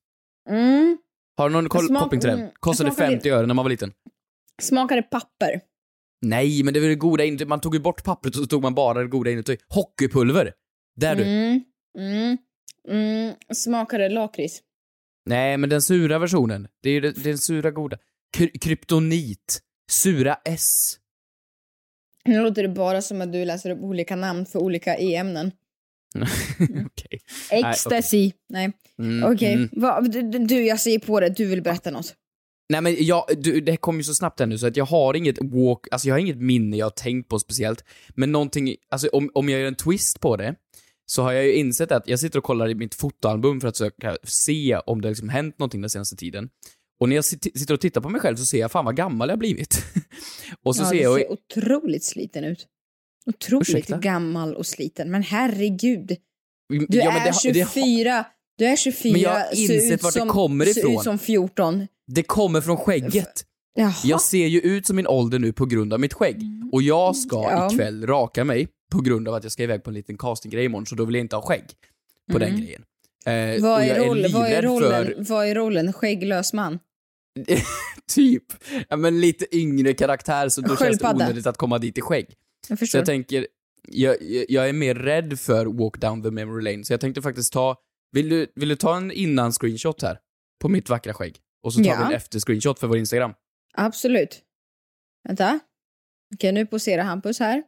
Mm. 0.50 0.98
Har 1.38 1.50
du 1.50 1.54
någon 1.56 1.70
Smak- 1.70 2.00
koppling 2.04 2.22
till 2.22 2.30
den? 2.30 2.40
mm, 2.40 2.52
Kostade 2.60 2.92
smakar 2.92 3.12
50 3.12 3.30
öre 3.30 3.46
när 3.48 3.54
man 3.54 3.66
var 3.66 3.70
liten. 3.70 3.92
Smakade 4.62 5.02
papper. 5.02 5.62
Nej, 6.26 6.64
men 6.64 6.74
det 6.74 6.80
var 6.80 6.88
det 6.88 6.96
goda 6.96 7.24
inuti. 7.26 7.46
Man 7.46 7.60
tog 7.60 7.74
ju 7.76 7.80
bort 7.82 8.04
pappret 8.04 8.36
och 8.36 8.42
så 8.42 8.48
tog 8.48 8.62
man 8.62 8.76
bara 8.76 9.02
det 9.02 9.08
goda 9.08 9.32
inuti. 9.32 9.58
Hockeypulver. 9.70 10.54
Där 10.96 11.16
du. 11.16 11.24
Mm. 11.24 11.64
Mm. 12.00 12.38
Mm. 12.90 13.34
Smakar 13.54 14.00
det 14.00 14.10
lakrits? 14.10 14.60
Nej, 15.26 15.58
men 15.58 15.70
den 15.70 15.82
sura 15.82 16.20
versionen. 16.20 16.68
Det 16.82 16.90
är 16.90 16.94
ju 16.94 17.00
det- 17.00 17.24
den 17.24 17.38
sura 17.38 17.72
goda. 17.72 17.98
Kry- 18.38 18.60
kryptonit. 18.62 19.60
Sura 19.92 20.38
S. 20.46 20.98
Nu 22.26 22.42
låter 22.42 22.64
det 22.64 22.70
bara 22.70 23.02
som 23.02 23.22
att 23.22 23.32
du 23.34 23.46
läser 23.46 23.70
upp 23.70 23.82
olika 23.82 24.16
namn 24.16 24.46
för 24.46 24.60
olika 24.60 24.98
e-ämnen. 24.98 25.52
Okej. 26.86 27.20
Ecstasy. 27.52 28.32
Nej, 28.50 28.72
Mm, 29.00 29.32
okej. 29.34 29.54
mm. 29.54 29.70
Vad- 29.72 30.12
Du, 30.12 30.22
du, 30.22 30.66
jag 30.66 30.80
säger 30.80 31.00
på 31.00 31.20
det. 31.20 31.30
Du 31.30 31.46
vill 31.46 31.62
berätta 31.62 31.92
något. 31.92 32.16
Nej 32.70 32.82
men 32.82 32.96
jag, 33.00 33.26
du, 33.38 33.62
det 33.62 33.78
kom 33.78 33.98
ju 33.98 34.04
så 34.04 34.14
snabbt 34.14 34.40
här 34.40 34.48
nu 34.48 34.58
så 34.58 34.68
att 34.68 34.78
jag 34.78 34.86
har 34.86 35.14
inget 35.14 35.38
walk, 35.42 35.80
alltså 35.92 36.08
jag 36.08 36.16
har 36.16 36.20
inget 36.20 36.38
minne 36.38 36.78
jag 36.78 36.86
har 36.86 36.90
tänkt 36.92 37.30
på 37.30 37.40
speciellt. 37.40 37.84
Men 38.16 38.32
någonting, 38.32 38.76
alltså 38.90 39.08
om, 39.08 39.32
om 39.34 39.50
jag 39.50 39.60
gör 39.60 39.68
en 39.68 39.76
twist 39.76 40.20
på 40.20 40.38
det, 40.38 40.56
så 41.06 41.22
har 41.24 41.32
jag 41.32 41.46
ju 41.46 41.54
insett 41.54 41.92
att 41.92 42.08
jag 42.08 42.20
sitter 42.20 42.38
och 42.40 42.46
kollar 42.46 42.70
i 42.70 42.76
mitt 42.76 42.96
fotoalbum 42.96 43.62
för 43.62 43.68
att 43.68 43.76
söka, 43.76 44.18
se 44.24 44.78
om 44.86 45.02
det 45.02 45.10
liksom 45.10 45.30
hänt 45.30 45.60
någonting 45.60 45.82
den 45.82 45.90
senaste 45.90 46.16
tiden. 46.16 46.50
Och 47.00 47.10
när 47.10 47.16
jag 47.16 47.24
sit- 47.26 47.58
sitter 47.60 47.74
och 47.74 47.82
tittar 47.82 48.02
på 48.02 48.10
mig 48.10 48.22
själv 48.22 48.36
så 48.36 48.46
ser 48.46 48.60
jag 48.60 48.72
fan 48.72 48.86
vad 48.86 48.96
gammal 48.96 49.30
jag 49.30 49.34
har 49.36 49.40
blivit. 49.40 49.84
och 50.66 50.76
så 50.76 50.84
ja, 50.84 50.90
ser 50.90 51.02
jag, 51.02 51.20
ser 51.20 51.32
otroligt 51.32 52.04
sliten 52.04 52.44
ut. 52.44 52.68
Otroligt 53.26 53.70
Ursäkta? 53.70 53.98
gammal 53.98 54.56
och 54.56 54.66
sliten. 54.66 55.12
Men 55.12 55.24
herregud. 55.24 56.08
Du 56.70 56.98
ja, 56.98 57.12
men 57.12 57.22
är 57.22 57.26
det, 57.26 57.30
det, 57.30 57.66
24. 57.74 58.26
Du 58.58 58.66
är 58.66 58.76
24. 58.76 59.12
Men 59.14 59.22
jag 59.22 59.30
har 59.30 59.56
ser 59.56 59.74
insett 59.76 60.04
vart 60.04 60.14
det 60.14 60.20
som- 60.20 60.30
kommer 60.30 60.66
Ser 60.66 60.80
ifrån. 60.82 60.94
ut 60.94 61.02
som 61.04 61.20
14. 61.20 61.88
det 62.08 62.24
kommer 62.24 62.62
från 62.62 62.78
skägget. 62.78 63.46
Jaha. 63.76 63.94
Jag 64.04 64.22
ser 64.22 64.48
ju 64.48 64.60
ut 64.60 64.88
som 64.88 64.96
min 64.96 65.08
ålder 65.08 65.40
nu 65.40 65.54
på 65.54 65.66
grund 65.66 65.94
av 65.94 66.00
mitt 66.00 66.14
skägg. 66.14 66.42
Och 66.72 66.82
jag 66.82 67.16
ska 67.16 67.36
Ja. 67.44 67.72
ikväll 67.74 68.08
raka 68.08 68.44
mig 68.44 68.68
på 68.94 69.02
grund 69.02 69.28
av 69.28 69.34
att 69.34 69.44
jag 69.44 69.52
ska 69.52 69.64
iväg 69.64 69.84
på 69.84 69.90
en 69.90 69.94
liten 69.94 70.18
castinggrej 70.18 70.66
imorgon, 70.66 70.86
så 70.86 70.96
då 70.96 71.06
vill 71.06 71.16
jag 71.16 71.22
inte 71.24 71.36
ha 71.36 71.44
skägg 71.44 71.66
på 72.32 72.38
den 72.38 72.58
grejen. 72.62 72.84
Eh, 73.26 73.34
Mm. 73.34 73.62
Vad 73.62 73.82
är, 73.84 74.00
roll, 74.08 74.26
vad, 74.34 74.48
är 74.52 74.62
rollen, 74.62 75.26
för 75.26 75.34
vad 75.34 75.48
är 75.48 75.56
rollen? 75.56 75.94
Skägglös 75.94 76.54
man? 76.54 76.80
typ, 78.08 78.44
ja, 78.90 78.96
men 78.98 79.22
lite 79.22 79.56
yngre 79.58 79.94
karaktär 79.94 80.50
så 80.50 80.62
då 80.62 80.68
känns 80.68 80.80
det 80.80 80.86
Sköldpadda. 80.86 81.26
onödigt 81.26 81.48
att 81.48 81.58
komma 81.58 81.78
dit 81.78 81.98
i 81.98 82.02
skägg. 82.02 82.28
Jag 82.70 82.88
Så 82.90 82.98
jag 82.98 83.06
tänker, 83.06 83.48
jag, 83.88 84.18
jag- 84.50 84.70
är 84.70 84.74
mer 84.74 84.96
rädd 84.96 85.40
för 85.40 85.66
walk 85.66 85.98
down 85.98 86.24
the 86.24 86.32
memory 86.32 86.64
lane, 86.72 86.84
så 86.84 86.94
jag 86.94 87.02
tänkte 87.02 87.22
faktiskt 87.22 87.54
ta, 87.54 87.76
vill 88.12 88.30
du, 88.30 88.48
vill 88.56 88.70
du 88.70 88.76
ta 88.76 88.98
en 88.98 89.12
innan 89.12 89.52
screenshot 89.52 90.02
här? 90.02 90.20
På 90.62 90.70
mitt 90.70 90.90
vackra 90.90 91.14
skägg. 91.14 91.36
Och 91.64 91.74
så 91.74 91.80
tar 91.84 91.90
Ja. 91.90 91.98
vi 92.00 92.04
en 92.06 92.12
efter 92.18 92.40
screenshot 92.40 92.80
för 92.80 92.88
vår 92.88 92.98
Instagram. 92.98 93.34
Absolut. 93.74 94.42
Vänta. 95.28 95.60
Okej, 96.36 96.52
nu 96.52 96.66
poserar 96.66 97.04
Hampus 97.04 97.40
här. 97.40 97.64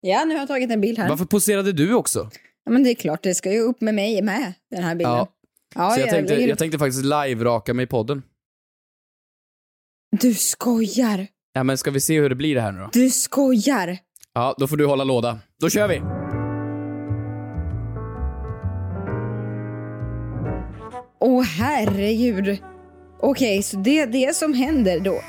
Ja, 0.00 0.24
nu 0.24 0.34
har 0.34 0.38
jag 0.40 0.48
tagit 0.48 0.70
en 0.70 0.80
bild 0.80 0.98
här. 0.98 1.08
Varför 1.08 1.24
poserade 1.24 1.72
du 1.72 1.94
också? 1.94 2.30
Ja, 2.64 2.70
men 2.72 2.82
det 2.84 2.90
är 2.90 2.94
klart, 2.94 3.22
det 3.22 3.34
ska 3.34 3.52
ju 3.52 3.60
upp 3.60 3.80
med 3.80 3.94
mig 3.94 4.22
med, 4.22 4.52
den 4.70 4.82
här 4.84 4.94
bilden. 4.94 5.12
Ja. 5.16 5.28
Ja, 5.74 5.90
så 5.90 6.00
jag 6.00 6.08
tänkte, 6.10 6.34
lägger- 6.34 6.48
jag 6.48 6.58
tänkte 6.58 6.78
faktiskt 6.78 7.04
live-raka 7.04 7.74
mig 7.74 7.82
i 7.82 7.86
podden. 7.86 8.22
Du 10.20 10.34
skojar! 10.34 11.26
Ja 11.52 11.62
men 11.64 11.78
ska 11.78 11.90
vi 11.90 12.00
se 12.00 12.20
hur 12.20 12.28
det 12.28 12.34
blir 12.34 12.54
det 12.54 12.60
här 12.60 12.72
nu 12.72 12.80
då? 12.80 12.88
Du 12.92 13.10
skojar! 13.10 13.98
Ja, 14.34 14.54
då 14.58 14.66
får 14.66 14.76
du 14.76 14.86
hålla 14.86 15.04
låda. 15.04 15.38
Då 15.60 15.68
kör 15.70 15.88
vi! 15.88 16.02
Åh 21.20 21.42
herregud. 21.42 22.58
Okej, 23.20 23.62
så 23.62 23.76
det 23.76 23.98
är 24.00 24.06
det 24.06 24.36
som 24.36 24.54
händer 24.54 25.00
då. 25.00 25.20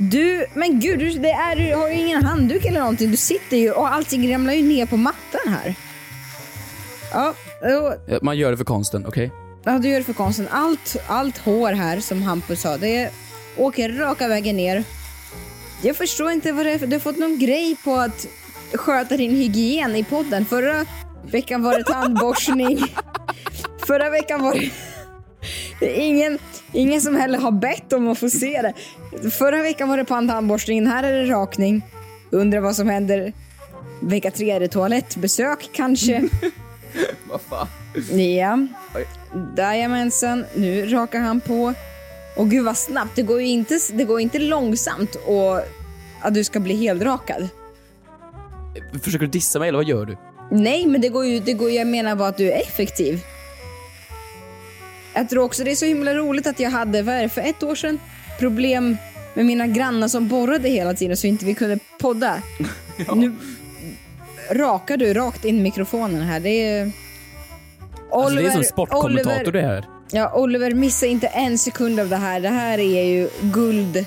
Du, 0.00 0.46
men 0.54 0.80
gud, 0.80 0.98
du, 0.98 1.10
det 1.10 1.30
är, 1.30 1.56
du 1.56 1.74
har 1.74 1.88
ju 1.88 1.94
ingen 1.94 2.24
handduk 2.24 2.64
eller 2.64 2.80
någonting. 2.80 3.10
Du 3.10 3.16
sitter 3.16 3.56
ju 3.56 3.70
och 3.70 3.92
allting 3.92 4.34
ramlar 4.34 4.52
ju 4.52 4.62
ner 4.62 4.86
på 4.86 4.96
mattan 4.96 5.40
här. 5.46 5.74
Ja, 7.12 7.34
och, 7.62 8.22
Man 8.24 8.36
gör 8.36 8.50
det 8.50 8.56
för 8.56 8.64
konsten, 8.64 9.06
okej? 9.06 9.30
ja 9.64 9.78
du 9.78 9.88
gör 9.88 9.98
det 9.98 10.04
för 10.04 10.12
konsten. 10.12 10.48
Allt, 10.50 10.96
allt 11.06 11.38
hår 11.38 11.72
här, 11.72 12.00
som 12.00 12.22
Hampus 12.22 12.60
sa, 12.60 12.76
det 12.76 13.10
åker 13.56 13.88
raka 13.92 14.28
vägen 14.28 14.56
ner. 14.56 14.84
Jag 15.82 15.96
förstår 15.96 16.30
inte 16.30 16.52
vad 16.52 16.66
det 16.66 16.72
är 16.72 16.78
för... 16.78 16.86
Du 16.86 16.94
har 16.96 17.00
fått 17.00 17.18
någon 17.18 17.38
grej 17.38 17.76
på 17.84 17.94
att 17.94 18.26
sköta 18.74 19.16
din 19.16 19.30
hygien 19.30 19.96
i 19.96 20.04
podden. 20.04 20.46
Förra 20.46 20.86
veckan 21.30 21.62
var 21.62 21.78
det 21.78 21.84
tandborstning. 21.84 22.78
Förra 23.86 24.10
veckan 24.10 24.42
var 24.42 24.54
det... 24.54 24.70
det 25.80 26.00
är 26.00 26.04
ingen, 26.04 26.38
ingen 26.72 27.00
som 27.00 27.16
heller 27.16 27.38
har 27.38 27.52
bett 27.52 27.92
om 27.92 28.08
att 28.08 28.18
få 28.18 28.30
se 28.30 28.62
det. 28.62 28.72
Förra 29.30 29.62
veckan 29.62 29.88
var 29.88 29.96
det 29.96 30.04
tandborstningen, 30.04 30.86
här 30.86 31.02
är 31.02 31.12
det 31.12 31.30
rakning. 31.30 31.82
Undrar 32.30 32.60
vad 32.60 32.76
som 32.76 32.88
händer 32.88 33.32
vecka 34.00 34.30
tre, 34.30 34.50
är 34.50 34.60
det 34.60 34.68
toalettbesök 34.68 35.70
kanske? 35.72 36.28
Vad 37.30 37.40
fan? 37.40 37.66
Ja. 38.30 38.58
Jajamensan, 39.56 40.44
nu 40.54 40.86
rakar 40.86 41.20
han 41.20 41.40
på. 41.40 41.74
Och 42.36 42.50
gud 42.50 42.64
vad 42.64 42.76
snabbt, 42.76 43.16
det 43.16 43.22
går 43.22 43.40
ju 43.40 43.48
inte, 43.48 43.78
det 43.92 44.04
går 44.04 44.20
inte 44.20 44.38
långsamt 44.38 45.14
och 45.14 45.60
att 46.20 46.34
du 46.34 46.44
ska 46.44 46.60
bli 46.60 46.76
helrakad. 46.76 47.48
Försöker 49.02 49.26
du 49.26 49.30
dissa 49.30 49.58
mig 49.58 49.68
eller 49.68 49.78
vad 49.78 49.88
gör 49.88 50.06
du? 50.06 50.16
Nej, 50.50 50.86
men 50.86 51.00
det 51.00 51.08
går 51.08 51.26
ju, 51.26 51.40
det 51.40 51.52
går, 51.52 51.70
jag 51.70 51.86
menar 51.86 52.16
bara 52.16 52.28
att 52.28 52.36
du 52.36 52.52
är 52.52 52.60
effektiv. 52.60 53.20
Jag 55.18 55.28
tror 55.28 55.44
också 55.44 55.64
det 55.64 55.70
är 55.70 55.74
så 55.74 55.84
himla 55.84 56.14
roligt 56.14 56.46
att 56.46 56.60
jag 56.60 56.70
hade, 56.70 57.02
vad 57.02 57.14
är 57.14 57.22
det, 57.22 57.28
för 57.28 57.40
ett 57.40 57.62
år 57.62 57.74
sedan, 57.74 57.98
problem 58.38 58.96
med 59.34 59.46
mina 59.46 59.66
grannar 59.66 60.08
som 60.08 60.28
borrade 60.28 60.68
hela 60.68 60.94
tiden 60.94 61.16
så 61.16 61.26
inte 61.26 61.44
vi 61.44 61.54
kunde 61.54 61.78
podda. 61.98 62.42
Nu 63.14 63.34
rakar 64.50 64.96
du 64.96 65.14
rakt 65.14 65.44
in 65.44 65.58
i 65.58 65.62
mikrofonen 65.62 66.22
här. 66.22 66.40
Det 66.40 66.66
är... 66.66 66.90
Alltså, 68.12 68.34
det 68.34 68.46
är 68.46 68.50
som 68.50 68.64
sportkommentator 68.64 69.40
Oliver, 69.40 69.52
det 69.52 69.62
här. 69.62 69.84
Ja, 70.10 70.32
Oliver, 70.34 70.74
missa 70.74 71.06
inte 71.06 71.26
en 71.26 71.58
sekund 71.58 72.00
av 72.00 72.08
det 72.08 72.16
här. 72.16 72.40
Det 72.40 72.48
här 72.48 72.78
är 72.78 73.04
ju 73.04 73.28
guld. 73.40 74.04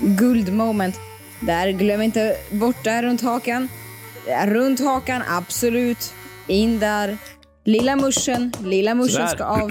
Guldmoment. 0.00 1.00
Där, 1.40 1.68
glöm 1.68 2.02
inte 2.02 2.36
bort 2.50 2.84
där 2.84 3.02
runt 3.02 3.20
hakan. 3.20 3.68
Runt 4.46 4.80
hakan, 4.80 5.22
absolut. 5.28 6.14
In 6.46 6.78
där. 6.78 7.18
Lilla 7.66 7.96
muschen, 7.96 8.52
lilla 8.64 8.94
muschen 8.94 9.28
ska 9.28 9.44
av. 9.44 9.70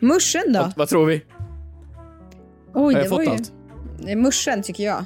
Muschen 0.00 0.52
då? 0.52 0.60
Vad, 0.60 0.72
vad 0.76 0.88
tror 0.88 1.06
vi? 1.06 1.14
Oj, 1.14 1.22
Har 2.74 2.92
det 2.92 2.98
jag 3.02 3.10
var 3.10 3.16
fått 3.18 3.26
ju... 3.26 3.30
allt? 3.30 3.52
Det 4.04 4.12
är 4.12 4.16
muschen 4.16 4.62
tycker 4.62 4.84
jag. 4.84 5.04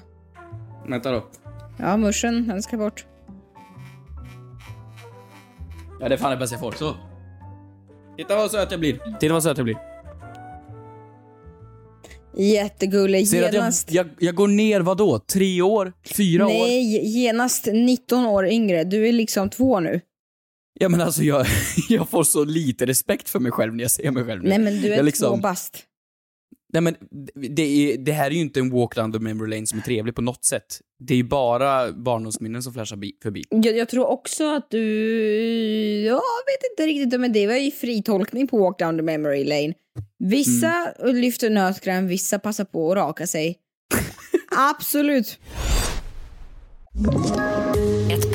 Vänta 0.89 1.11
då. 1.11 1.27
Ja, 1.79 1.97
muschen, 1.97 2.49
den 2.49 2.63
ska 2.63 2.77
bort. 2.77 3.07
Ja, 6.01 6.09
det 6.09 6.15
är 6.15 6.19
fan 6.19 6.31
det 6.31 6.37
bästa 6.37 6.55
jag 6.55 6.61
får. 6.61 6.73
Så. 6.73 6.95
Titta 8.17 8.37
vad 8.37 8.51
söt 8.51 8.71
jag 8.71 8.81
blir. 8.81 9.17
Titta 9.21 9.33
vad 9.35 9.43
söt 9.43 9.59
jag 9.59 9.65
blir. 9.65 9.77
Jättegullig. 12.37 13.29
Ser 13.29 13.41
du 13.41 13.47
att 13.47 13.53
jag, 13.55 13.61
Genast... 13.63 13.93
jag, 13.93 14.09
jag 14.19 14.35
går 14.35 14.49
ner 14.49 14.81
vad 14.81 14.97
då? 14.97 15.19
Tre 15.19 15.63
år? 15.63 15.93
Fyra 16.17 16.47
år? 16.47 16.49
Nej, 16.49 17.09
genast 17.23 17.67
19 17.73 18.27
år 18.27 18.47
yngre. 18.47 18.85
Du 18.85 19.09
är 19.09 19.13
liksom 19.13 19.51
två 19.51 19.81
nu. 19.81 20.01
Ja 20.81 20.89
men 20.89 21.01
alltså 21.01 21.23
jag, 21.23 21.47
jag 21.89 22.09
får 22.09 22.25
så 22.25 22.45
lite 22.45 22.87
respekt 22.87 23.29
för 23.29 23.39
mig 23.41 23.53
själv 23.53 23.75
när 23.75 23.85
jag 23.85 23.91
ser 23.91 24.11
mig 24.11 24.25
själv 24.25 24.43
nu. 24.43 24.49
Nej, 24.49 24.59
men 24.59 24.81
du 24.83 24.93
är 24.93 24.97
jag 24.97 25.05
liksom, 25.05 25.29
två 25.37 25.43
bast. 25.43 25.79
Nej 26.73 26.83
men 26.83 26.95
det, 27.55 27.63
är, 27.63 27.99
det 27.99 28.13
här 28.13 28.27
är 28.27 28.31
ju 28.35 28.41
inte 28.41 28.61
en 28.61 28.71
walk 28.71 28.95
down 28.97 29.13
the 29.13 29.19
memory 29.19 29.51
lane 29.55 29.67
som 29.67 29.79
är 29.79 29.83
trevlig 29.83 30.15
på 30.15 30.23
något 30.23 30.45
sätt. 30.45 30.81
Det 30.99 31.15
är 31.15 31.17
ju 31.19 31.25
bara 31.25 31.93
barndomsminnen 31.93 32.63
som 32.63 32.73
flashar 32.73 32.97
bi- 32.97 33.13
förbi. 33.23 33.45
Jag, 33.51 33.77
jag 33.77 33.89
tror 33.89 34.07
också 34.07 34.55
att 34.57 34.71
du... 34.71 34.85
Jag 36.07 36.15
vet 36.47 36.71
inte 36.73 36.87
riktigt, 36.87 37.21
men 37.21 37.33
det 37.33 37.47
var 37.47 37.55
ju 37.55 37.71
fri 37.71 38.03
tolkning 38.03 38.47
på 38.49 38.59
Walk 38.59 38.79
Down 38.79 38.97
the 38.97 39.03
Memory 39.03 39.45
Lane. 39.45 39.75
Vissa 40.19 40.93
Mm. 41.01 41.17
lyfter 41.17 41.51
nötkräm, 41.51 42.07
vissa 42.09 42.39
passar 42.39 42.65
på 42.65 42.91
att 42.93 42.97
raka 42.97 43.27
sig. 43.27 43.57
Absolut. 44.57 45.39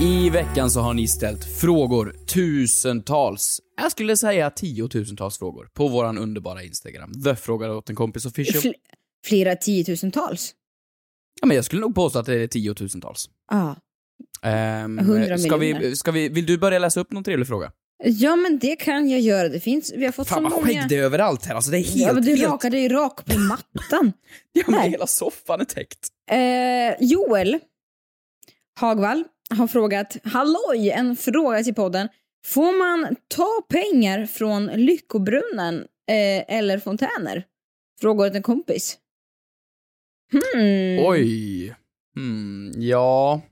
I 0.00 0.30
veckan 0.30 0.70
så 0.70 0.80
har 0.80 0.94
ni 0.94 1.08
ställt 1.08 1.44
frågor, 1.44 2.16
tusentals. 2.26 3.60
Jag 3.82 3.92
skulle 3.92 4.16
säga 4.16 4.50
tiotusentals 4.50 5.38
frågor 5.38 5.68
på 5.74 5.88
våran 5.88 6.18
underbara 6.18 6.62
Instagram. 6.62 7.22
The 7.22 7.36
frågar 7.36 7.68
åt 7.68 7.90
en 7.90 7.96
kompis 7.96 8.26
official. 8.26 8.62
Fl- 8.62 8.74
flera 9.26 9.56
tiotusentals. 9.56 10.54
Ja, 11.40 11.46
men 11.46 11.54
jag 11.54 11.64
skulle 11.64 11.80
nog 11.80 11.94
påstå 11.94 12.18
att 12.18 12.26
det 12.26 12.34
är 12.34 12.46
tiotusentals. 12.46 13.30
Ja. 13.50 13.76
Um, 14.84 14.98
100 14.98 15.38
ska 15.38 15.56
miljoner. 15.56 15.80
vi, 15.80 15.96
ska 15.96 16.10
vi, 16.10 16.28
vill 16.28 16.46
du 16.46 16.58
börja 16.58 16.78
läsa 16.78 17.00
upp 17.00 17.12
någon 17.12 17.24
trevlig 17.24 17.46
fråga? 17.46 17.72
Ja, 18.04 18.36
men 18.36 18.58
det 18.58 18.76
kan 18.76 19.08
jag 19.10 19.20
göra. 19.20 19.48
Det 19.48 19.60
finns, 19.60 19.92
vi 19.96 20.04
har 20.04 20.12
fått 20.12 20.28
Fan 20.28 20.38
så 20.38 20.42
vad 20.42 20.52
många... 20.52 20.66
skägg 20.66 20.88
det 20.88 20.96
är 20.96 21.02
överallt 21.02 21.44
här, 21.44 21.54
alltså 21.54 21.70
det 21.70 21.78
är 21.78 21.84
helt... 21.84 21.96
Ja, 21.96 22.12
men 22.12 22.24
du 22.24 22.30
helt... 22.30 22.42
rakade 22.52 22.78
ju 22.78 22.88
rak 22.88 23.24
på 23.24 23.38
mattan. 23.38 24.12
Ja, 24.52 24.62
men 24.66 24.90
hela 24.90 25.06
soffan 25.06 25.60
är 25.60 25.64
täckt. 25.64 26.08
Eh, 26.30 27.06
Joel 27.08 27.58
Hagvall 28.80 29.24
har 29.50 29.66
frågat, 29.66 30.16
halloj, 30.24 30.90
en 30.90 31.16
fråga 31.16 31.62
till 31.62 31.74
podden. 31.74 32.08
Får 32.46 32.78
man 32.78 33.16
ta 33.28 33.62
pengar 33.68 34.26
från 34.26 34.66
Lyckobrunnen 34.66 35.74
eh, 36.10 36.56
eller 36.56 36.78
fontäner? 36.78 37.44
Frågar 38.00 38.26
åt 38.26 38.34
en 38.34 38.42
kompis. 38.42 38.98
Hmm. 40.32 40.98
Oj. 41.06 41.74
Hmm, 42.16 42.72
ja. 42.76 43.40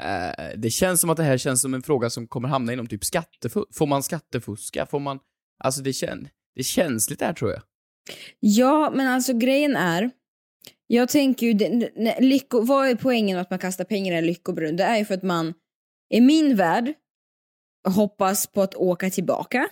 Eh, 0.00 0.48
det 0.56 0.70
känns 0.70 1.00
som 1.00 1.10
att 1.10 1.16
det 1.16 1.22
här 1.22 1.38
känns 1.38 1.62
som 1.62 1.74
en 1.74 1.82
fråga 1.82 2.10
som 2.10 2.26
kommer 2.26 2.48
hamna 2.48 2.72
inom 2.72 2.86
typ 2.86 3.04
skattefusk. 3.04 3.74
Får 3.74 3.86
man 3.86 4.02
skattefuska? 4.02 4.86
Får 4.86 5.00
man... 5.00 5.18
Alltså 5.64 5.82
det, 5.82 5.92
kän... 5.92 6.28
det 6.54 6.60
är 6.60 6.64
känsligt 6.64 7.18
det 7.18 7.24
här 7.24 7.32
tror 7.32 7.50
jag. 7.50 7.62
Ja, 8.40 8.92
men 8.94 9.06
alltså 9.06 9.32
grejen 9.32 9.76
är, 9.76 10.10
jag 10.86 11.08
tänker 11.08 11.46
ju, 11.46 11.88
lycko, 12.20 12.60
vad 12.60 12.88
är 12.88 12.94
poängen 12.94 13.34
med 13.34 13.42
att 13.42 13.50
man 13.50 13.58
kastar 13.58 13.84
pengar 13.84 14.12
i 14.12 14.16
en 14.16 14.26
lyckobrunn? 14.26 14.76
Det 14.76 14.84
är 14.84 14.98
ju 14.98 15.04
för 15.04 15.14
att 15.14 15.22
man, 15.22 15.54
i 16.14 16.20
min 16.20 16.56
värld, 16.56 16.92
hoppas 17.88 18.46
på 18.46 18.62
att 18.62 18.74
åka 18.74 19.10
tillbaka 19.10 19.68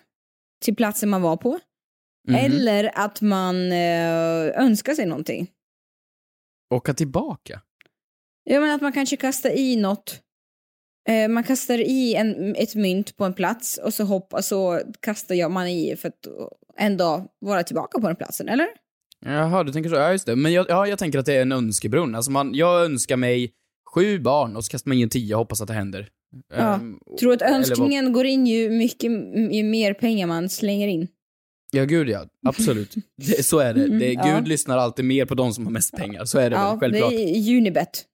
till 0.63 0.77
platsen 0.77 1.09
man 1.09 1.23
var 1.23 1.37
på. 1.37 1.59
Mhm. 2.29 2.37
Eller 2.37 2.91
att 2.95 3.21
man 3.21 3.73
eh, 3.73 4.63
önskar 4.63 4.95
sig 4.95 5.07
någonting. 5.07 5.51
Åka 6.75 6.95
tillbaka? 6.95 7.61
Jag 8.45 8.61
menar 8.61 8.75
att 8.75 8.83
man 8.83 8.93
kanske 8.93 9.17
kastar 9.17 9.51
i 9.51 9.77
något. 9.77 10.23
Eh, 11.09 11.29
man 11.29 11.45
kastar 11.45 11.79
i 11.79 12.15
en, 12.15 12.57
ett 12.57 12.75
mynt 12.75 13.17
på 13.17 13.25
en 13.25 13.35
plats 13.35 13.79
och 13.79 13.95
så 13.95 14.05
hoppas 14.05 14.47
så 14.47 14.81
kastar 15.01 15.35
jag 15.35 15.51
man 15.51 15.69
i 15.69 15.97
för 15.97 16.09
att 16.09 16.27
en 16.77 16.97
dag 16.97 17.29
vara 17.39 17.63
tillbaka 17.63 18.01
på 18.01 18.07
den 18.07 18.17
platsen, 18.17 18.49
eller? 18.49 18.69
Jaha, 19.25 19.65
du 19.65 19.73
tänker 19.73 19.91
så. 19.91 19.97
Ja, 19.97 20.13
just 20.13 20.27
det. 20.27 20.37
Men 20.37 20.53
jag, 20.53 20.67
ja, 20.69 20.87
jag 20.87 20.99
tänker 20.99 21.19
att 21.19 21.27
det 21.27 21.35
är 21.35 21.43
en 21.43 21.53
önskebrunn. 21.53 22.15
Alltså 22.15 22.31
man, 22.31 22.55
jag 22.55 22.85
önskar 22.85 23.17
mig 23.17 23.53
sju 23.95 24.19
barn 24.19 24.57
och 24.57 24.65
så 24.65 24.71
kastar 24.71 24.89
man 24.89 24.99
in 24.99 25.09
tia 25.09 25.37
och 25.37 25.41
hoppas 25.41 25.61
att 25.61 25.69
det 25.69 25.75
händer. 25.75 26.09
Ja. 26.57 26.75
Ehm, 26.75 26.99
Tror 27.21 27.33
att 27.33 27.41
vad- 27.41 27.51
önskningen 27.51 28.13
går 28.13 28.27
in 28.27 28.47
ju 28.47 28.71
mycket 28.71 29.11
ju 29.55 29.63
mer 29.63 29.95
pengar 29.95 30.27
man 30.27 30.49
slänger 30.49 30.89
in. 30.89 31.09
Ja, 31.73 31.85
gud 31.85 32.09
ja. 32.09 32.27
Absolut. 32.47 32.95
Det, 33.17 33.43
så 33.43 33.59
är 33.59 33.75
det. 33.75 33.87
det 33.99 34.09
Gud 34.09 34.19
Ja. 34.25 34.41
lyssnar 34.45 34.79
alltid 34.79 35.05
mer 35.05 35.25
på 35.27 35.35
de 35.35 35.53
som 35.55 35.65
har 35.67 35.73
mest 35.73 35.97
pengar. 35.97 36.25
Så 36.25 36.39
är 36.39 36.51
det 36.51 36.57
Ja, 36.57 36.71
väl, 36.71 36.81
självklart. 36.81 37.11
det 37.11 37.23
är 37.39 37.57
Unibet. 37.57 38.05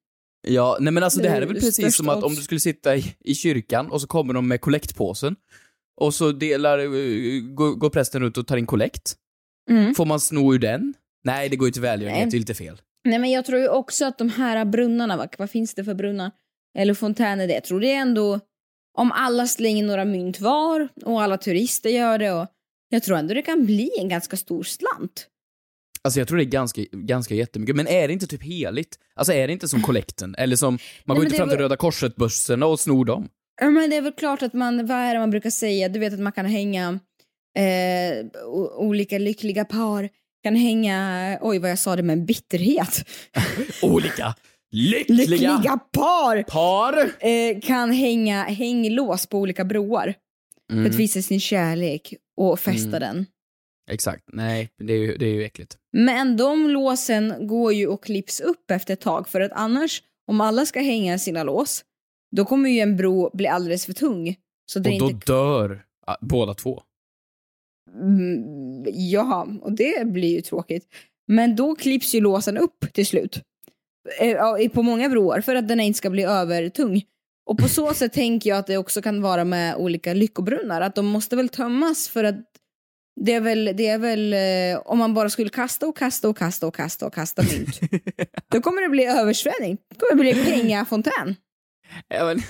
Ja, 0.48 0.76
nej 0.80 0.92
men 0.92 1.02
alltså 1.02 1.20
det 1.20 1.28
här 1.28 1.36
är 1.36 1.40
Det 1.40 1.46
väl 1.46 1.60
precis 1.60 1.96
som 1.96 2.08
att 2.08 2.24
om 2.24 2.34
du 2.34 2.42
skulle 2.42 2.60
sitta 2.60 2.96
i, 2.96 3.14
i 3.24 3.34
kyrkan 3.34 3.90
och 3.90 4.00
så 4.00 4.06
kommer 4.06 4.34
de 4.34 4.48
med 4.48 4.60
kollektpåsen 4.60 5.36
och 6.00 6.14
så 6.14 6.32
delar, 6.32 6.78
eh, 6.78 6.84
går, 7.54 7.74
går 7.76 7.90
prästen 7.90 8.22
runt 8.22 8.38
och 8.38 8.46
tar 8.46 8.56
in 8.56 8.66
kollekt. 8.66 9.14
Mm. 9.68 9.94
Får 9.94 10.06
man 10.06 10.20
sno 10.20 10.54
ur 10.54 10.58
den? 10.58 10.94
Nej, 11.24 11.48
det 11.48 11.56
går 11.56 11.68
ju 11.68 11.72
till 11.72 11.82
välgörenhet, 11.82 12.22
Nej. 12.22 12.30
det 12.30 12.36
är 12.36 12.38
lite 12.38 12.54
fel. 12.54 12.80
Nej 13.08 13.18
men 13.18 13.30
jag 13.30 13.44
tror 13.44 13.60
ju 13.60 13.68
också 13.68 14.04
att 14.04 14.18
de 14.18 14.30
här 14.30 14.64
brunnarna, 14.64 15.16
vad, 15.16 15.34
vad 15.38 15.50
finns 15.50 15.74
det 15.74 15.84
för 15.84 15.94
brunnar? 15.94 16.30
Eller 16.78 16.94
fontäner 16.94 17.46
det. 17.46 17.54
Jag 17.54 17.64
tror 17.64 17.80
det 17.80 17.92
är 17.92 18.00
ändå, 18.00 18.40
om 18.98 19.12
alla 19.12 19.46
slänger 19.46 19.84
några 19.84 20.04
mynt 20.04 20.40
var 20.40 20.88
och 21.04 21.22
alla 21.22 21.38
turister 21.38 21.90
gör 21.90 22.18
det 22.18 22.32
och 22.32 22.46
jag 22.88 23.02
tror 23.02 23.16
ändå 23.16 23.34
det 23.34 23.42
kan 23.42 23.66
bli 23.66 23.90
en 23.98 24.08
ganska 24.08 24.36
stor 24.36 24.62
slant. 24.62 25.26
Alltså 26.02 26.20
jag 26.20 26.28
tror 26.28 26.38
det 26.38 26.44
är 26.44 26.50
ganska, 26.50 26.82
ganska 26.92 27.34
jättemycket, 27.34 27.76
men 27.76 27.88
är 27.88 28.08
det 28.08 28.12
inte 28.12 28.26
typ 28.26 28.42
heligt? 28.42 28.98
Alltså 29.14 29.32
är 29.32 29.46
det 29.46 29.52
inte 29.52 29.68
som 29.68 29.82
kollekten? 29.82 30.34
Eller 30.38 30.56
som, 30.56 30.78
man 31.04 31.16
går 31.16 31.24
inte 31.24 31.34
det 31.34 31.38
fram 31.38 31.48
till 31.48 31.58
Röda 31.58 31.76
Korset-bössorna 31.76 32.66
och 32.66 32.80
snor 32.80 33.04
dem? 33.04 33.28
Ja, 33.60 33.70
men 33.70 33.90
det 33.90 33.96
är 33.96 34.02
väl 34.02 34.12
klart 34.12 34.42
att 34.42 34.52
man, 34.52 34.86
vad 34.86 34.96
är 34.96 35.14
det 35.14 35.20
man 35.20 35.30
brukar 35.30 35.50
säga, 35.50 35.88
du 35.88 35.98
vet 35.98 36.12
att 36.12 36.20
man 36.20 36.32
kan 36.32 36.46
hänga 36.46 36.98
eh, 37.58 38.26
olika 38.76 39.18
lyckliga 39.18 39.64
par 39.64 40.08
kan 40.42 40.56
hänga, 40.56 41.38
oj 41.40 41.58
vad 41.58 41.70
jag 41.70 41.78
sa 41.78 41.96
det 41.96 42.02
med 42.02 42.24
bitterhet. 42.24 43.08
Olika 43.82 44.34
lyckliga, 44.72 45.26
Lyckliga 45.28 45.78
par 45.92 46.42
par! 46.42 46.98
eh, 47.28 47.60
kan 47.60 47.92
hänga 47.92 48.42
hänglås 48.42 49.26
på 49.26 49.38
olika 49.38 49.64
broar 49.64 50.14
för 50.70 50.76
Mm, 50.78 50.90
att 50.90 50.94
visa 50.96 51.22
sin 51.22 51.40
kärlek 51.40 52.14
och 52.36 52.60
fästa 52.60 52.96
Mm. 52.96 53.00
den. 53.00 53.26
exakt. 53.90 54.22
Nej, 54.32 54.68
det 54.78 54.92
är, 54.92 54.98
ju, 54.98 55.16
det 55.16 55.26
är 55.26 55.32
ju 55.34 55.44
äckligt. 55.44 55.76
Men 55.92 56.36
de 56.36 56.70
låsen 56.70 57.46
går 57.46 57.72
ju 57.72 57.86
och 57.86 58.04
klipps 58.04 58.40
upp 58.40 58.70
efter 58.70 58.94
ett 58.94 59.00
tag 59.00 59.28
för 59.28 59.40
att 59.40 59.52
annars, 59.52 60.02
om 60.26 60.40
alla 60.40 60.66
ska 60.66 60.80
hänga 60.80 61.18
sina 61.18 61.42
lås, 61.42 61.84
då 62.36 62.44
kommer 62.44 62.70
ju 62.70 62.80
en 62.80 62.96
bro 62.96 63.30
bli 63.36 63.46
alldeles 63.46 63.86
för 63.86 63.92
tung. 63.92 64.36
Så 64.66 64.78
det 64.78 64.90
Och 64.92 64.98
då 64.98 65.10
inte... 65.10 65.32
dör 65.32 65.82
ah, 66.06 66.16
båda 66.20 66.54
två. 66.54 66.82
Mm, 67.94 68.84
ja, 68.92 69.48
och 69.62 69.72
det 69.72 70.06
blir 70.06 70.34
ju 70.34 70.40
tråkigt. 70.40 70.86
Men 71.28 71.56
då 71.56 71.74
klipps 71.74 72.14
ju 72.14 72.20
låsen 72.20 72.58
upp 72.58 72.92
till 72.92 73.06
slut. 73.06 73.42
Eh, 74.20 74.68
På 74.68 74.82
många 74.82 75.08
broar 75.08 75.40
för 75.40 75.54
att 75.54 75.68
den 75.68 75.80
inte 75.80 75.98
ska 75.98 76.10
bli 76.10 76.22
övertung. 76.22 77.02
Och 77.46 77.58
på 77.58 77.68
så 77.68 77.94
sätt 77.94 78.12
tänker 78.12 78.50
jag 78.50 78.58
att 78.58 78.66
det 78.66 78.76
också 78.76 79.02
kan 79.02 79.22
vara 79.22 79.44
med 79.44 79.76
olika 79.76 80.14
lyckobrunnar, 80.14 80.80
att 80.80 80.94
de 80.94 81.06
måste 81.06 81.36
väl 81.36 81.48
tömmas 81.48 82.08
för 82.08 82.24
att 82.24 82.36
det 83.20 83.32
är 83.32 83.40
väl, 83.40 83.64
det 83.76 83.86
är 83.86 83.98
väl 83.98 84.32
eh, 84.32 84.82
om 84.84 84.98
man 84.98 85.14
bara 85.14 85.30
skulle 85.30 85.48
kasta 85.48 85.86
och 85.86 85.96
kasta 85.96 86.28
och 86.28 86.36
kasta 86.36 86.66
och 86.66 86.74
kasta 86.74 87.06
och 87.06 87.14
kasta 87.14 87.42
mynt. 87.42 87.80
då 88.52 88.60
kommer 88.60 88.82
det 88.82 88.88
bli 88.88 89.04
översvämning. 89.04 89.78
Det 89.88 89.96
kommer 90.00 90.22
bli 90.22 90.44
pengafontän. 90.44 91.36
Ja 92.08 92.24
men, 92.24 92.42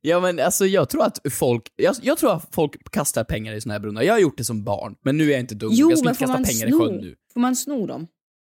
ja 0.00 0.20
men 0.20 0.40
alltså 0.40 0.66
jag 0.66 0.88
tror 0.88 1.04
att 1.04 1.18
folk, 1.30 1.62
jag, 1.76 1.96
jag 2.02 2.18
tror 2.18 2.32
att 2.32 2.54
folk 2.54 2.90
kastar 2.90 3.24
pengar 3.24 3.52
i 3.52 3.60
såna 3.60 3.74
här 3.74 3.80
brunnar. 3.80 4.02
Jag 4.02 4.14
har 4.14 4.20
gjort 4.20 4.38
det 4.38 4.44
som 4.44 4.64
barn, 4.64 4.96
men 5.04 5.16
nu 5.16 5.24
är 5.24 5.30
jag 5.30 5.40
inte 5.40 5.54
dum. 5.54 5.70
Jo, 5.72 5.90
jag 5.90 6.04
men 6.04 6.08
inte 6.08 6.18
får 6.18 6.26
kasta 6.26 6.32
man, 6.32 6.44
pengar 6.44 6.66
i 6.66 6.72
sjön 6.72 6.88
sno, 6.88 7.00
nu. 7.00 7.14
får 7.32 7.40
man 7.40 7.56
sno 7.56 7.86
dem? 7.86 8.06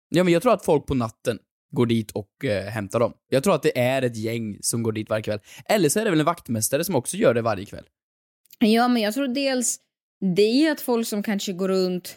Ja 0.09 0.25
men 0.25 0.33
jag 0.33 0.43
tror 0.43 0.53
att 0.53 0.65
folk 0.65 0.87
på 0.87 0.95
natten 0.95 1.39
går 1.73 1.87
dit 1.87 2.11
och 2.11 2.45
eh, 2.45 2.65
hämtar 2.65 3.01
dem. 3.01 3.13
Jag 3.29 3.43
tror 3.45 3.55
att 3.55 3.63
det 3.63 3.79
är 3.79 4.03
ett 4.03 4.17
gäng 4.17 4.59
som 4.61 4.83
går 4.83 4.93
dit 4.93 5.11
varje 5.11 5.23
kväll. 5.23 5.41
Eller 5.65 5.89
så 5.89 6.01
är 6.01 6.05
det 6.05 6.11
väl 6.11 6.21
en 6.21 6.27
vaktmästare 6.27 6.85
som 6.85 6.95
också 6.95 7.17
gör 7.17 7.35
det 7.35 7.43
varje 7.43 7.67
kväll. 7.67 7.85
Ja, 8.59 8.89
men 8.89 9.03
jag 9.03 9.15
tror 9.15 9.29
dels 9.29 9.79
det 10.37 10.43
är 10.67 10.73
att 10.73 10.81
folk 10.81 11.07
som 11.07 11.23
kanske 11.23 11.53
går 11.53 11.69
runt 11.69 12.17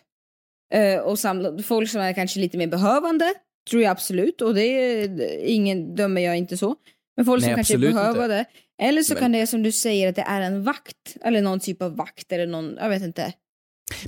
eh, 0.73 0.99
och 0.99 1.19
samlar, 1.19 1.61
folk 1.61 1.89
som 1.89 2.01
är 2.01 2.13
kanske 2.13 2.39
lite 2.39 2.57
mer 2.57 2.67
behövande, 2.67 3.33
tror 3.69 3.81
jag 3.81 3.91
absolut, 3.91 4.41
och 4.41 4.55
det 4.55 4.61
är 4.61 5.37
ingen 5.45 5.95
dömer 5.95 6.21
jag 6.21 6.37
inte 6.37 6.57
så. 6.57 6.75
Men 7.15 7.25
folk 7.25 7.41
Nej, 7.41 7.49
som 7.49 7.55
kanske 7.55 7.73
absolut 7.73 7.89
inte. 7.89 8.01
behövande. 8.01 8.45
Eller 8.79 9.03
så 9.03 9.13
Men- 9.13 9.21
kan 9.21 9.31
det 9.31 9.47
som 9.47 9.63
du 9.63 9.71
säger 9.71 10.09
att 10.09 10.15
det 10.15 10.21
är 10.21 10.41
en 10.41 10.63
vakt, 10.63 11.17
eller 11.21 11.41
någon 11.41 11.59
typ 11.59 11.81
av 11.81 11.95
vakt 11.95 12.31
eller 12.31 12.47
någon, 12.47 12.75
jag 12.79 12.89
vet 12.89 13.03
inte. 13.03 13.33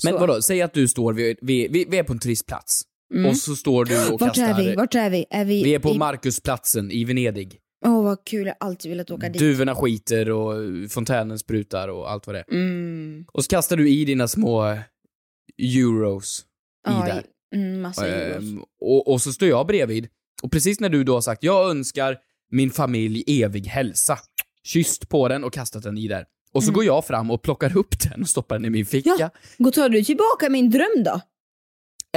Men 0.03 0.13
Så. 0.13 0.19
vadå, 0.19 0.41
säg 0.41 0.61
att 0.61 0.73
du 0.73 0.87
står, 0.87 1.13
vid, 1.13 1.37
vi, 1.41 1.67
vi, 1.67 1.85
vi 1.89 1.97
är 1.97 2.03
på 2.03 2.13
en 2.13 2.19
turistplats. 2.19 2.81
Mm. 3.13 3.29
Och 3.29 3.37
så 3.37 3.55
står 3.55 3.85
du 3.85 4.07
och 4.13 4.19
Vart 4.21 4.35
kastar... 4.35 4.59
är 4.61 4.65
vi? 4.69 4.75
Vart 4.75 4.95
är 4.95 5.09
vi? 5.09 5.25
Är 5.29 5.45
vi, 5.45 5.63
Vi 5.63 5.75
är 5.75 5.79
på 5.79 5.89
i- 5.89 5.97
Markusplatsen 5.97 6.91
i 6.91 7.03
Venedig. 7.03 7.57
Åh 7.85 8.03
vad 8.03 8.25
kul, 8.25 8.47
jag 8.47 8.55
har 8.59 8.67
alltid 8.69 8.91
velat 8.91 9.11
åka 9.11 9.29
dit. 9.29 9.39
Duvorna 9.39 9.75
skiter 9.75 10.29
och 10.31 10.53
fontänen 10.91 11.39
sprutar 11.39 11.87
och 11.87 12.11
allt 12.11 12.27
vad 12.27 12.35
det 12.35 12.39
är. 12.39 12.51
Mm. 12.53 13.25
Och 13.33 13.43
så 13.43 13.49
kastar 13.49 13.77
du 13.77 13.89
i 13.89 14.05
dina 14.05 14.27
små 14.27 14.77
euros 15.57 16.45
i 16.87 16.89
Ja, 16.89 17.05
där. 17.05 17.23
Mm, 17.55 17.81
massa 17.81 18.07
euros. 18.07 18.43
Ehm, 18.43 18.63
och, 18.81 19.07
och 19.07 19.21
så 19.21 19.33
står 19.33 19.47
jag 19.47 19.67
bredvid. 19.67 20.07
Och 20.43 20.51
precis 20.51 20.79
när 20.79 20.89
du 20.89 21.03
då 21.03 21.13
har 21.13 21.21
sagt 21.21 21.43
jag 21.43 21.69
önskar 21.69 22.17
min 22.51 22.71
familj 22.71 23.23
evig 23.43 23.65
hälsa, 23.67 24.19
kysst 24.63 25.09
på 25.09 25.27
den 25.27 25.43
och 25.43 25.53
kastat 25.53 25.83
den 25.83 25.97
i 25.97 26.07
där. 26.07 26.25
Och 26.53 26.63
så 26.63 26.69
Mm. 26.69 26.75
går 26.75 26.85
jag 26.85 27.05
fram 27.05 27.31
och 27.31 27.41
plockar 27.41 27.77
upp 27.77 27.99
den 28.09 28.21
och 28.21 28.29
stoppar 28.29 28.55
den 28.55 28.65
i 28.65 28.69
min 28.69 28.85
ficka. 28.85 29.15
Ja. 29.19 29.29
Gå 29.57 29.71
tar 29.71 29.89
du 29.89 30.03
tillbaka 30.03 30.49
min 30.49 30.69
dröm 30.69 31.03
då? 31.05 31.21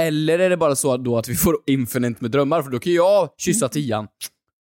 Eller 0.01 0.39
är 0.39 0.49
det 0.49 0.57
bara 0.57 0.75
så 0.75 0.97
då 0.97 1.17
att 1.17 1.27
vi 1.27 1.35
får 1.35 1.57
infinite 1.67 2.21
med 2.21 2.31
drömmar? 2.31 2.61
För 2.61 2.69
då 2.71 2.79
kan 2.79 2.93
jag 2.93 3.21
Mm. 3.21 3.29
kyssa 3.37 3.69
tian, 3.69 4.07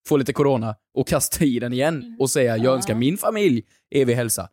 få 0.07 0.17
lite 0.17 0.33
corona 0.33 0.75
och 0.93 1.07
kasta 1.07 1.45
i 1.45 1.59
den 1.59 1.73
igen 1.73 2.15
och 2.19 2.29
säga 2.29 2.57
jag 2.57 2.75
önskar 2.75 2.95
min 2.95 3.17
familj 3.17 3.63
evig 3.95 4.15
hälsa. 4.15 4.49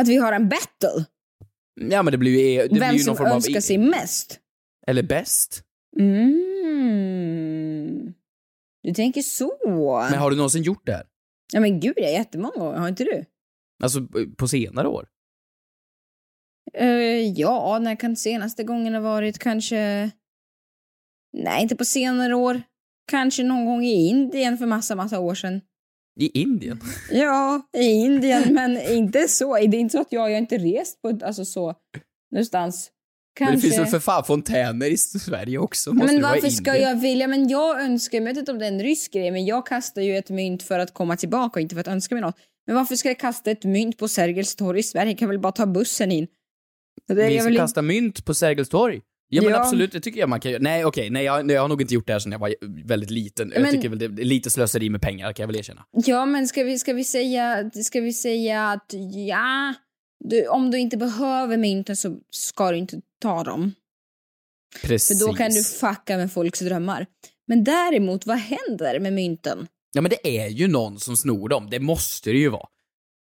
Att 0.00 0.08
vi 0.08 0.16
har 0.16 0.32
en 0.32 0.48
battle? 0.48 1.04
Ja 1.90 2.02
men 2.02 2.12
det 2.12 2.18
blir 2.18 2.50
ju, 2.52 2.62
det 2.62 2.68
blir 2.68 2.80
Vem 2.80 2.92
ju 2.94 2.98
som 2.98 3.10
någon 3.10 3.16
form 3.16 3.26
önskar 3.26 3.56
av... 3.56 3.60
sig 3.60 3.78
mest? 3.78 4.38
Eller 4.86 5.02
bäst. 5.02 5.62
Mm. 6.00 6.40
Du 8.82 8.92
tänker 8.94 9.22
så? 9.22 9.52
Men 10.10 10.18
har 10.18 10.30
du 10.30 10.36
någonsin 10.36 10.62
gjort 10.62 10.86
det 10.86 10.92
här? 10.92 11.04
Ja 11.52 11.60
men 11.60 11.80
gud, 11.80 11.94
jag 11.96 12.12
jättemånga 12.12 12.56
gånger. 12.56 12.78
Har 12.78 12.88
inte 12.88 13.04
du? 13.04 13.24
Alltså 13.82 14.00
på 14.36 14.48
senare 14.48 14.88
år? 14.88 15.08
Eh, 16.74 17.28
ja, 17.28 17.78
när 17.78 17.96
kan 17.96 18.16
senaste 18.16 18.64
gången 18.64 18.94
ha 18.94 19.00
varit? 19.00 19.38
Kanske... 19.38 20.10
Nej, 21.32 21.62
inte 21.62 21.76
på 21.76 21.84
senare 21.84 22.34
år. 22.34 22.62
Kanske 23.10 23.42
någon 23.42 23.66
gång 23.66 23.84
i 23.84 24.08
Indien 24.08 24.58
för 24.58 24.66
massa, 24.66 24.94
massa 24.94 25.20
år 25.20 25.34
sedan. 25.34 25.60
I 26.20 26.40
Indien? 26.40 26.80
Ja, 27.10 27.68
i 27.76 27.84
Indien, 27.84 28.54
men 28.54 28.76
inte 28.76 29.28
så. 29.28 29.54
Det 29.54 29.60
är 29.62 29.74
inte 29.74 29.92
så 29.92 30.00
att 30.00 30.12
jag, 30.12 30.30
jag 30.30 30.34
har 30.34 30.40
inte 30.40 30.58
rest 30.58 31.02
på 31.02 31.18
alltså 31.22 31.44
så, 31.44 31.74
någonstans. 32.30 32.90
Kanske. 33.34 33.52
Men 33.52 33.54
det 33.60 33.60
finns 33.60 33.78
väl 33.78 33.86
för 33.86 33.98
fan 34.00 34.24
fontäner 34.24 34.86
i 34.86 34.96
Sverige 34.96 35.58
också? 35.58 35.92
Måste 35.92 36.12
men 36.12 36.22
varför 36.22 36.48
ska 36.48 36.76
jag 36.76 37.00
vilja? 37.00 37.28
Men 37.28 37.48
jag 37.48 37.80
önskar, 37.80 38.18
jag 38.18 38.24
vet 38.24 38.36
inte 38.36 38.52
om 38.52 38.58
det 38.58 38.64
är 38.66 38.72
en 38.72 38.82
rysk 38.82 39.12
grej, 39.12 39.30
men 39.30 39.46
jag 39.46 39.66
kastar 39.66 40.02
ju 40.02 40.16
ett 40.16 40.30
mynt 40.30 40.62
för 40.62 40.78
att 40.78 40.94
komma 40.94 41.16
tillbaka 41.16 41.58
och 41.58 41.60
inte 41.60 41.74
för 41.74 41.80
att 41.80 41.88
önska 41.88 42.14
mig 42.14 42.22
något. 42.22 42.36
Men 42.66 42.76
varför 42.76 42.96
ska 42.96 43.08
jag 43.08 43.18
kasta 43.18 43.50
ett 43.50 43.64
mynt 43.64 43.98
på 43.98 44.08
Sergels 44.08 44.56
torg 44.56 44.80
i 44.80 44.82
Sverige? 44.82 45.10
Jag 45.10 45.18
kan 45.18 45.28
väl 45.28 45.38
bara 45.38 45.52
ta 45.52 45.66
bussen 45.66 46.12
in? 46.12 46.26
Vi 47.08 47.40
ska 47.40 47.54
kasta 47.56 47.82
mynt 47.82 48.24
på 48.24 48.34
Sergels 48.34 48.68
torg? 48.68 49.00
Ja 49.32 49.42
men 49.42 49.50
Ja. 49.50 49.60
absolut, 49.60 49.92
det 49.92 50.00
tycker 50.00 50.20
jag 50.20 50.28
man 50.28 50.40
kan 50.40 50.50
göra. 50.52 50.62
Nej 50.62 50.84
okej, 50.84 51.10
nej, 51.10 51.24
jag, 51.24 51.46
nej, 51.46 51.54
jag 51.54 51.62
har 51.62 51.68
nog 51.68 51.82
inte 51.82 51.94
gjort 51.94 52.06
det 52.06 52.12
här 52.12 52.20
sedan 52.20 52.32
jag 52.32 52.38
var 52.38 52.54
väldigt 52.86 53.10
liten. 53.10 53.52
Jag 53.54 53.62
Men- 53.62 53.70
tycker 53.74 53.88
väl 53.88 53.98
det 53.98 54.04
är 54.04 54.10
lite 54.24 54.50
slöseri 54.50 54.90
med 54.90 55.02
pengar, 55.02 55.32
kan 55.32 55.42
jag 55.42 55.46
väl 55.48 55.56
erkänna. 55.56 55.84
Ja, 55.92 56.26
men 56.26 56.48
ska 56.48 56.62
vi, 56.64 56.78
ska 56.78 56.92
vi 56.92 57.04
säga, 57.04 57.70
ska 57.84 58.00
vi 58.00 58.12
säga 58.12 58.68
att 58.70 58.94
ja, 59.28 59.74
du, 60.24 60.48
om 60.48 60.70
du 60.70 60.78
inte 60.78 60.96
behöver 60.96 61.56
mynten 61.56 61.96
så 61.96 62.18
ska 62.30 62.70
du 62.70 62.76
inte 62.76 63.00
ta 63.20 63.44
dem. 63.44 63.74
Precis. 64.82 65.18
För 65.18 65.26
då 65.26 65.34
kan 65.34 65.50
du 65.50 65.64
fucka 65.64 66.16
med 66.16 66.32
folks 66.32 66.60
drömmar. 66.60 67.06
Men 67.46 67.64
däremot, 67.64 68.26
vad 68.26 68.38
händer 68.38 69.00
med 69.00 69.12
mynten? 69.12 69.68
Ja 69.92 70.00
men 70.00 70.10
det 70.10 70.38
är 70.38 70.48
ju 70.48 70.68
någon 70.68 71.00
som 71.00 71.16
snor 71.16 71.48
dem, 71.48 71.70
det 71.70 71.80
måste 71.80 72.30
det 72.30 72.38
ju 72.38 72.48
vara. 72.48 72.68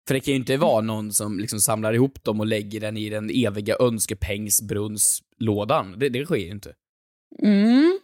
För 0.07 0.13
det 0.13 0.19
kan 0.19 0.31
ju 0.31 0.37
inte 0.39 0.57
vara 0.57 0.81
någon 0.81 1.13
som 1.13 1.39
liksom 1.39 1.59
samlar 1.59 1.93
ihop 1.93 2.23
dem 2.23 2.39
och 2.39 2.45
lägger 2.45 2.79
den 2.79 2.97
i 2.97 3.09
den 3.09 3.29
eviga 3.29 3.75
önskepengsbrunnslådan. 3.79 5.99
Det, 5.99 6.09
det 6.09 6.25
sker 6.25 6.35
ju 6.35 6.49
inte. 6.49 6.73
Mm. 7.39 7.99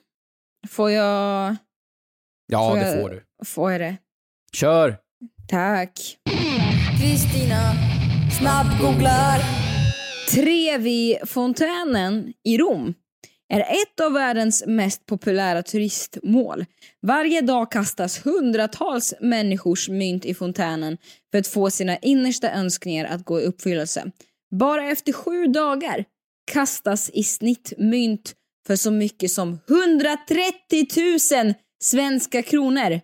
Får 0.68 0.92
jag... 0.92 1.56
Ja, 2.48 2.70
får 2.70 2.78
det 2.78 2.92
jag, 2.92 3.02
får 3.02 3.10
du. 3.10 3.24
Får 3.46 3.72
jag 3.72 3.82
det? 3.82 3.98
Kör! 4.54 4.98
Tack. 5.48 6.18
Kristina 7.02 7.74
snabbgooglar. 8.44 9.40
Trevi-fontänen 10.32 12.34
i 12.44 12.58
Rom 12.58 12.94
är 13.54 13.60
ett 13.60 14.00
av 14.06 14.14
världens 14.14 14.64
mest 14.68 15.06
populära 15.06 15.64
turistmål. 15.64 16.66
Varje 17.02 17.42
dag 17.42 17.72
kastas 17.72 18.26
hundratals 18.26 19.14
människors 19.22 19.90
mynt 19.90 20.26
i 20.26 20.34
fontänen 20.34 20.98
för 21.32 21.40
att 21.40 21.48
få 21.48 21.70
sina 21.70 21.98
innersta 21.98 22.52
önskningar 22.52 23.06
att 23.06 23.26
gå 23.26 23.42
i 23.42 23.44
uppfyllelse. 23.44 24.12
Bara 24.60 24.90
efter 24.90 25.14
sju 25.14 25.48
dagar 25.48 26.06
kastas 26.52 27.10
i 27.14 27.24
snitt 27.24 27.74
mynt 27.78 28.34
för 28.68 28.76
så 28.76 28.92
mycket 28.92 29.32
som 29.32 29.60
130 29.70 30.88
000 31.44 31.54
svenska 31.84 32.42
kronor 32.42 33.00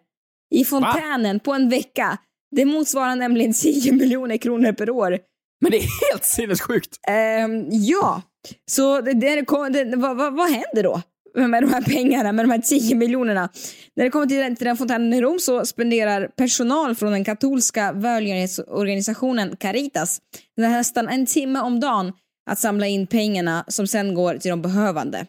i 0.55 0.65
fontänen 0.65 1.39
på 1.39 1.53
en 1.53 1.69
vecka. 1.69 2.17
Det 2.51 2.65
motsvarar 2.65 3.15
nämligen 3.15 3.53
10 3.53 3.91
miljoner 3.91 4.37
kronor 4.37 4.71
per 4.71 4.89
år. 4.89 5.28
Men 5.61 5.71
det 5.71 5.77
är 5.77 6.09
helt 6.11 6.23
sinnessjukt! 6.25 6.89
Ehm, 7.07 7.67
ja, 7.71 8.21
så 8.71 9.01
det, 9.01 9.13
det, 9.13 9.35
det, 9.83 9.95
vad, 9.95 10.17
vad, 10.17 10.33
vad 10.37 10.49
händer 10.49 10.83
då 10.83 11.01
med 11.35 11.63
de 11.63 11.69
här 11.73 11.81
pengarna, 11.81 12.31
med 12.31 12.45
de 12.45 12.51
här 12.51 12.59
10 12.61 12.95
miljonerna? 12.95 13.49
När 13.95 14.03
det 14.03 14.09
kommer 14.11 14.25
till, 14.25 14.37
den- 14.37 14.55
till 14.55 14.65
den 14.67 14.77
fontänen 14.77 15.13
i 15.13 15.21
Rom 15.21 15.39
så 15.39 15.65
spenderar 15.65 16.27
personal 16.27 16.95
från 16.95 17.11
den 17.11 17.23
katolska 17.25 17.91
välgörenhetsorganisationen 17.91 19.55
Caritas 19.55 20.19
nästan 20.57 21.07
en 21.09 21.25
timme 21.25 21.59
om 21.61 21.79
dagen 21.79 22.13
att 22.49 22.59
samla 22.59 22.87
in 22.87 23.07
pengarna 23.07 23.65
som 23.67 23.87
sen 23.87 24.13
går 24.13 24.37
till 24.37 24.49
de 24.49 24.61
behövande. 24.61 25.25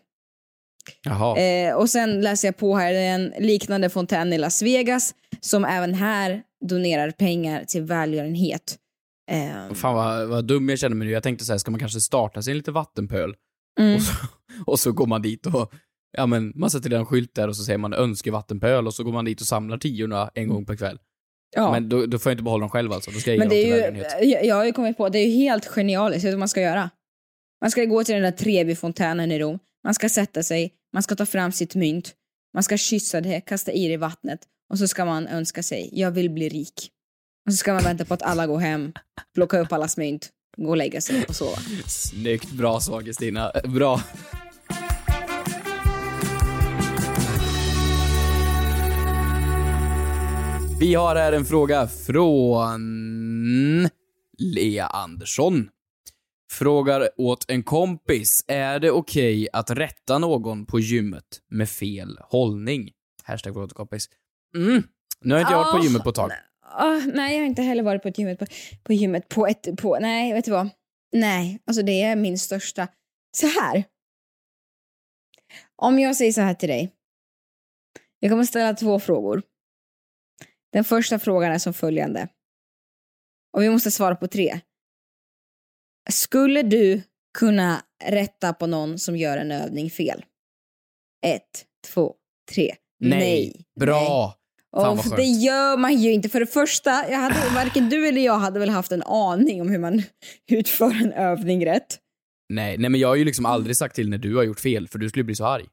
Eh, 1.39 1.75
och 1.75 1.91
sen 1.91 2.21
läser 2.21 2.49
jag 2.49 2.57
på 2.57 2.77
här, 2.77 2.93
det 2.93 2.99
är 2.99 3.15
en 3.15 3.33
liknande 3.39 3.91
fontän 3.91 4.33
i 4.33 4.39
Las 4.39 4.63
Vegas 4.63 5.15
som 5.41 5.65
även 5.65 5.95
här 5.95 6.43
donerar 6.69 7.11
pengar 7.11 7.65
till 7.65 7.83
välgörenhet. 7.83 8.77
Eh, 9.31 9.75
Fan 9.75 9.95
vad, 9.95 10.29
vad 10.29 10.45
dum 10.45 10.69
jag 10.69 10.79
känner 10.79 10.97
mig 10.97 11.07
nu. 11.07 11.13
Jag 11.13 11.23
tänkte 11.23 11.45
så 11.45 11.53
här, 11.53 11.59
ska 11.59 11.71
man 11.71 11.81
kanske 11.81 12.01
starta 12.01 12.43
sin 12.43 12.57
lite 12.57 12.73
vattenpöl? 12.73 13.35
mm. 13.81 13.95
Och, 13.97 14.03
så, 14.03 14.13
och 14.67 14.81
så 14.81 14.93
går 14.93 15.07
man 15.07 15.23
dit 15.23 15.47
och, 15.47 15.73
ja 16.17 16.27
men, 16.27 16.53
man 16.55 16.71
sätter 16.71 16.93
en 16.93 17.07
skylt 17.07 17.35
där 17.35 17.49
och 17.49 17.57
så 17.57 17.65
säger 17.65 17.79
man 17.79 17.93
önskevattenpöl 17.93 18.87
och 18.87 18.95
så 18.95 19.05
går 19.05 19.13
man 19.13 19.25
dit 19.25 19.41
och 19.41 19.47
samlar 19.47 19.79
tiorna 19.79 20.31
en 20.35 20.49
gång 20.49 20.67
per 20.67 20.77
kväll. 20.77 20.99
ja. 21.57 21.71
Men 21.73 21.89
då, 21.89 22.07
då 22.07 22.19
får 22.19 22.31
jag 22.31 22.35
inte 22.35 22.45
behålla 22.45 22.61
dem 22.61 22.71
själv 22.71 22.93
alltså, 22.93 23.11
då 23.11 23.19
ska 23.19 23.31
jag 23.31 23.39
Men 23.39 23.51
ge 23.51 23.65
det 23.65 23.87
dem 23.87 23.97
är 23.97 24.11
till 24.11 24.29
ju, 24.29 24.35
jag, 24.35 24.45
jag 24.45 24.55
har 24.55 24.65
ju 24.65 24.73
kommit 24.73 24.97
på, 24.97 25.09
det 25.09 25.19
är 25.19 25.27
ju 25.27 25.33
helt 25.33 25.67
genialiskt 25.67 26.25
vad 26.25 26.39
man 26.39 26.49
ska 26.49 26.61
göra. 26.61 26.91
Man 27.61 27.71
ska 27.71 27.85
gå 27.85 28.05
till 28.05 28.15
den 28.15 28.23
där 28.23 28.33
Trevi-fontänen 28.33 29.33
i 29.33 29.39
Rom, 29.39 29.59
man 29.85 29.95
ska 29.95 30.09
sätta 30.09 30.43
sig, 30.43 30.73
man 30.93 31.03
ska 31.03 31.17
ta 31.17 31.27
fram 31.27 31.53
sitt 31.53 31.75
mynt, 31.75 32.15
man 32.55 32.63
ska 32.63 32.77
kyssa 32.77 33.21
det, 33.21 33.41
kasta 33.41 33.73
i 33.73 33.89
det 33.89 33.95
i 33.95 33.97
vattnet 33.97 34.41
och 34.73 34.79
så 34.79 34.89
ska 34.89 35.05
man 35.05 35.27
önska 35.27 35.63
sig, 35.63 35.91
jag 35.93 36.11
vill 36.11 36.31
bli 36.31 36.49
rik. 36.49 36.91
Och 37.47 37.53
så 37.53 37.57
ska 37.57 37.75
man 37.75 37.85
vänta 37.85 38.05
på 38.05 38.15
att 38.15 38.23
alla 38.23 38.47
går 38.47 38.59
hem, 38.59 38.93
plocka 39.35 39.59
upp 39.59 39.73
allas 39.73 39.97
mynt, 39.97 40.31
gå 40.57 40.69
och 40.69 40.77
lägga 40.77 41.01
sig 41.01 41.25
och 41.29 41.37
sova. 41.37 41.57
Snyggt, 41.87 42.51
bra 42.51 42.81
svar 42.81 43.03
Kristina. 43.03 43.53
Bra. 43.65 44.01
Vi 50.81 50.95
har 50.95 51.17
här 51.17 51.33
en 51.33 51.45
fråga 51.45 51.87
från 51.87 52.81
Lea 54.39 54.87
Andersson. 54.87 55.69
Frågar 56.53 57.09
åt 57.17 57.51
en 57.51 57.63
kompis, 57.63 58.45
är 58.49 58.81
det 58.81 58.91
okej 58.91 59.49
att 59.53 59.71
rätta 59.71 60.19
någon 60.19 60.67
på 60.67 60.81
gymmet 60.81 61.25
med 61.51 61.69
fel 61.69 62.19
hållning? 62.21 62.91
Hashtag 63.23 63.55
fråga 63.55 63.69
kompis. 63.69 64.09
Mm. 64.57 64.83
Nu 65.21 65.35
har 65.35 65.41
inte 65.41 65.53
jag 65.53 65.65
varit 65.65 65.81
på 65.81 65.85
gymmet 65.85 66.03
på 66.03 66.09
ett 66.09 66.17
tag. 66.17 66.31
Ah, 66.73 67.01
nej, 67.15 67.35
jag 67.35 67.41
har 67.41 67.47
inte 67.47 67.63
heller 67.63 67.83
varit 67.83 68.03
på 68.03 68.09
ett 68.09 68.19
gymmet 68.19 68.39
på, 68.39 68.47
på 68.83 68.93
gymmet 68.93 69.29
på 69.29 69.47
ett, 69.47 69.77
på, 69.77 69.99
nej, 69.99 70.33
vet 70.33 70.45
du 70.45 70.51
vad? 70.51 70.69
Nej, 71.13 71.63
alltså 71.65 71.83
det 71.83 72.03
är 72.03 72.17
min 72.17 72.39
största. 72.39 72.89
Så 73.37 73.47
här. 73.47 73.85
Om 75.77 75.99
jag 75.99 76.17
säger 76.17 76.33
så 76.33 76.41
här 76.41 76.55
till 76.55 76.69
dig. 76.69 76.93
Jag 78.19 78.31
kommer 78.31 78.45
ställa 78.45 78.75
två 78.75 79.01
frågor. 79.01 79.43
Den 80.73 80.85
första 80.85 81.19
frågan 81.19 81.53
är 81.53 81.59
som 81.59 81.75
följande. 81.75 82.29
Och 83.53 83.63
vi 83.63 83.71
måste 83.71 83.91
svara 83.91 84.17
på 84.17 84.27
tre. 84.27 84.61
Skulle 86.11 86.63
du 86.63 87.03
kunna 87.39 87.85
rätta 88.05 88.53
på 88.53 88.67
någon 88.67 88.99
som 88.99 89.17
gör 89.17 89.39
en 89.39 89.53
övning 89.53 89.91
fel? 89.91 90.25
Ett, 91.27 91.67
två, 91.87 92.15
tre. 92.55 92.75
Nej. 92.99 93.65
Bra. 93.81 94.40
Skönt. 94.77 95.17
det 95.17 95.23
gör 95.23 95.77
man 95.77 95.95
ju 95.97 96.13
inte. 96.13 96.29
För 96.29 96.41
det 96.41 96.47
första, 96.47 96.91
jag 97.11 97.19
hade, 97.19 97.35
varken 97.55 97.89
du 97.89 98.09
eller 98.09 98.21
jag 98.21 98.39
hade 98.39 98.61
väl 98.61 98.69
haft 98.71 98.93
en 98.93 99.03
aning 99.03 99.61
om 99.61 99.69
hur 99.71 99.79
man 99.79 100.03
utför 100.51 101.03
en 101.03 101.13
övning 101.13 101.67
rätt. 101.67 101.99
Nej, 102.53 102.79
nej 102.79 102.91
men 102.91 103.01
jag 103.01 103.09
har 103.09 103.17
ju 103.17 103.25
liksom 103.25 103.47
aldrig 103.47 103.77
sagt 103.77 103.95
till 103.95 104.09
när 104.09 104.19
du 104.19 104.37
har 104.37 104.43
gjort 104.43 104.61
fel, 104.61 104.89
för 104.89 104.99
du 104.99 105.09
skulle 105.09 105.25
bli 105.25 105.35
så 105.35 105.45
arg. 105.47 105.65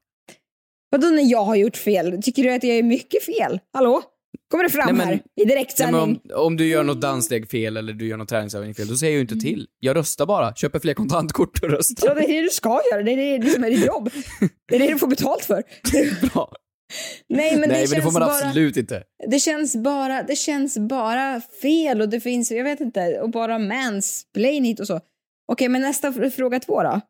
Vadå 0.90 1.08
när 1.08 1.30
jag 1.30 1.44
har 1.44 1.56
gjort 1.56 1.76
fel? 1.76 2.22
Tycker 2.22 2.42
du 2.42 2.50
att 2.52 2.64
jag 2.64 2.76
gör 2.76 2.82
mycket 2.82 3.24
fel? 3.24 3.60
Hallå? 3.72 4.02
Kommer 4.50 4.64
det 4.64 4.70
fram 4.70 4.86
Nej, 4.86 4.94
men- 4.94 5.06
här 5.06 5.20
i 5.36 5.44
direktsändning? 5.44 6.00
om, 6.02 6.20
om 6.46 6.56
du 6.56 6.66
gör 6.66 6.82
något 6.84 7.00
danssteg 7.00 7.50
fel 7.50 7.76
eller 7.76 7.92
du 7.92 8.06
gör 8.08 8.16
något 8.16 8.28
träningsövning 8.28 8.74
fel, 8.74 8.86
då 8.88 8.96
säger 8.96 9.12
jag 9.12 9.16
ju 9.16 9.20
inte 9.20 9.36
till. 9.36 9.66
Jag 9.80 9.96
röstar 9.96 10.26
bara. 10.26 10.54
Köper 10.54 10.78
fler 10.78 10.94
kontantkort 10.94 11.58
och 11.62 11.68
Ja, 11.70 11.76
röstar. 11.76 12.14
det 12.14 12.20
är 12.24 12.28
det 12.28 12.42
du 12.42 12.48
ska 12.48 12.80
göra. 12.92 13.02
Det 13.02 13.12
är 13.12 13.38
det 13.38 13.50
som 13.50 13.64
är 13.64 13.70
ditt 13.70 13.86
jobb. 13.86 14.10
Det 14.68 14.74
är 14.74 14.78
det 14.78 14.86
du 14.92 14.98
får 14.98 15.06
betalt 15.06 15.44
för. 15.44 15.62
Bra. 16.34 16.52
Nej, 17.28 17.56
men, 17.56 17.68
Nej, 17.68 17.68
det, 17.68 17.70
men 17.70 17.70
det 17.80 17.86
känns 17.88 18.04
får 18.04 18.12
man 18.20 18.28
bara, 18.28 18.46
absolut 18.46 18.76
inte. 18.76 19.04
det 19.30 19.38
känns 19.38 19.76
bara, 19.76 20.22
det 20.22 20.36
känns 20.36 20.78
bara 20.78 21.40
fel 21.62 22.00
och 22.00 22.08
det 22.08 22.20
finns, 22.20 22.50
jag 22.50 22.64
vet 22.64 22.80
inte, 22.80 23.20
och 23.20 23.30
bara 23.30 23.58
mansplain 23.58 24.64
hit 24.64 24.80
och 24.80 24.86
så. 24.86 25.00
Okej, 25.52 25.68
men 25.68 25.82
nästa 25.82 26.10
fr- 26.10 26.30
fråga 26.30 26.60
två 26.60 26.82
då. 26.82 27.00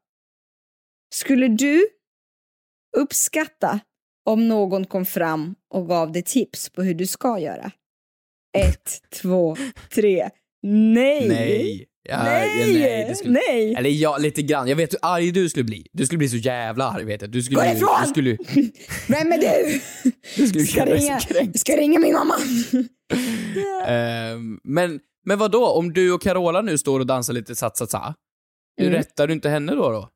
Skulle 1.14 1.48
du 1.48 1.88
uppskatta 2.96 3.80
om 4.24 4.48
någon 4.48 4.86
kom 4.86 5.06
fram 5.06 5.54
och 5.74 5.88
gav 5.88 6.12
dig 6.12 6.22
tips 6.22 6.70
på 6.70 6.82
hur 6.82 6.94
du 6.94 7.06
ska 7.06 7.38
göra? 7.38 7.70
Ett, 8.58 9.02
två, 9.22 9.56
tre. 9.94 10.30
Nej! 10.62 11.28
Nej. 11.28 11.87
Ja, 12.10 12.22
Nej! 12.22 12.72
nej, 12.72 13.06
det 13.08 13.14
skulle... 13.14 13.32
Nej! 13.48 13.74
Eller 13.74 13.90
ja, 13.90 14.18
lite 14.18 14.42
grann. 14.42 14.68
Jag 14.68 14.76
vet 14.76 14.92
hur 14.92 14.98
arg 15.02 15.30
du 15.32 15.48
skulle 15.48 15.64
bli. 15.64 15.86
Du 15.92 16.06
skulle 16.06 16.18
bli 16.18 16.28
så 16.28 16.36
jävla 16.36 16.84
arg, 16.84 17.04
vet 17.04 17.20
jag. 17.20 17.30
Du 17.30 17.42
skulle 17.42 17.60
Gå 17.60 17.66
ifrån! 17.76 17.88
Du 18.02 18.08
skulle... 18.08 18.30
Vem 19.08 19.32
är 19.32 19.38
du? 19.38 19.80
Du 20.36 20.46
skulle 20.46 20.64
Ska 20.64 20.84
ringa, 20.84 21.20
ska 21.54 21.76
ringa 21.76 21.98
min 21.98 22.12
mamma. 22.12 22.34
Ehm, 23.86 24.60
men, 24.64 25.00
men 25.26 25.38
vad 25.38 25.50
då? 25.50 25.66
Om 25.66 25.92
du 25.92 26.12
och 26.12 26.22
Carola 26.22 26.62
nu 26.62 26.78
står 26.78 27.00
och 27.00 27.06
dansar 27.06 27.32
lite 27.32 27.54
sa-sa-sa, 27.54 28.14
Mm. 28.80 28.92
rättar 28.92 29.26
du 29.26 29.32
inte 29.32 29.48
henne 29.48 29.74
då 29.74 29.90
då? 29.90 30.08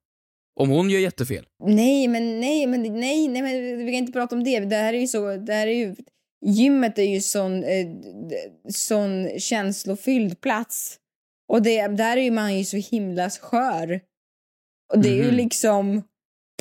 Om 0.61 0.71
hon 0.71 0.91
gör 0.91 1.01
jättefel? 1.01 1.45
Nej, 1.65 2.09
men 2.09 2.41
nej, 2.41 2.67
men 2.67 2.83
nej, 2.83 3.29
nej, 3.29 3.43
men 3.43 3.79
vi 3.79 3.85
kan 3.93 3.95
inte 3.95 4.13
prata 4.13 4.37
om 4.37 4.45
det. 4.45 4.61
Det 4.61 4.77
här 4.77 4.95
är 4.95 4.99
ju 4.99 5.07
så, 5.07 5.37
det 5.37 5.53
här 5.53 5.67
är 5.67 5.73
ju, 5.73 5.95
gymmet 6.47 6.99
är 6.99 7.03
ju 7.03 7.21
sån, 7.21 7.65
eh, 7.65 7.87
sån 8.69 9.29
känslofylld 9.41 10.41
plats. 10.41 10.97
Och 11.53 11.63
det, 11.63 11.87
där 11.87 12.17
är 12.17 12.31
man 12.31 12.59
ju 12.59 12.65
så 12.65 12.77
himla 12.77 13.31
skör. 13.31 14.01
Och 14.93 14.99
det 15.03 15.09
är 15.09 15.15
ju 15.17 15.27
Mhm. 15.27 15.35
liksom, 15.37 16.03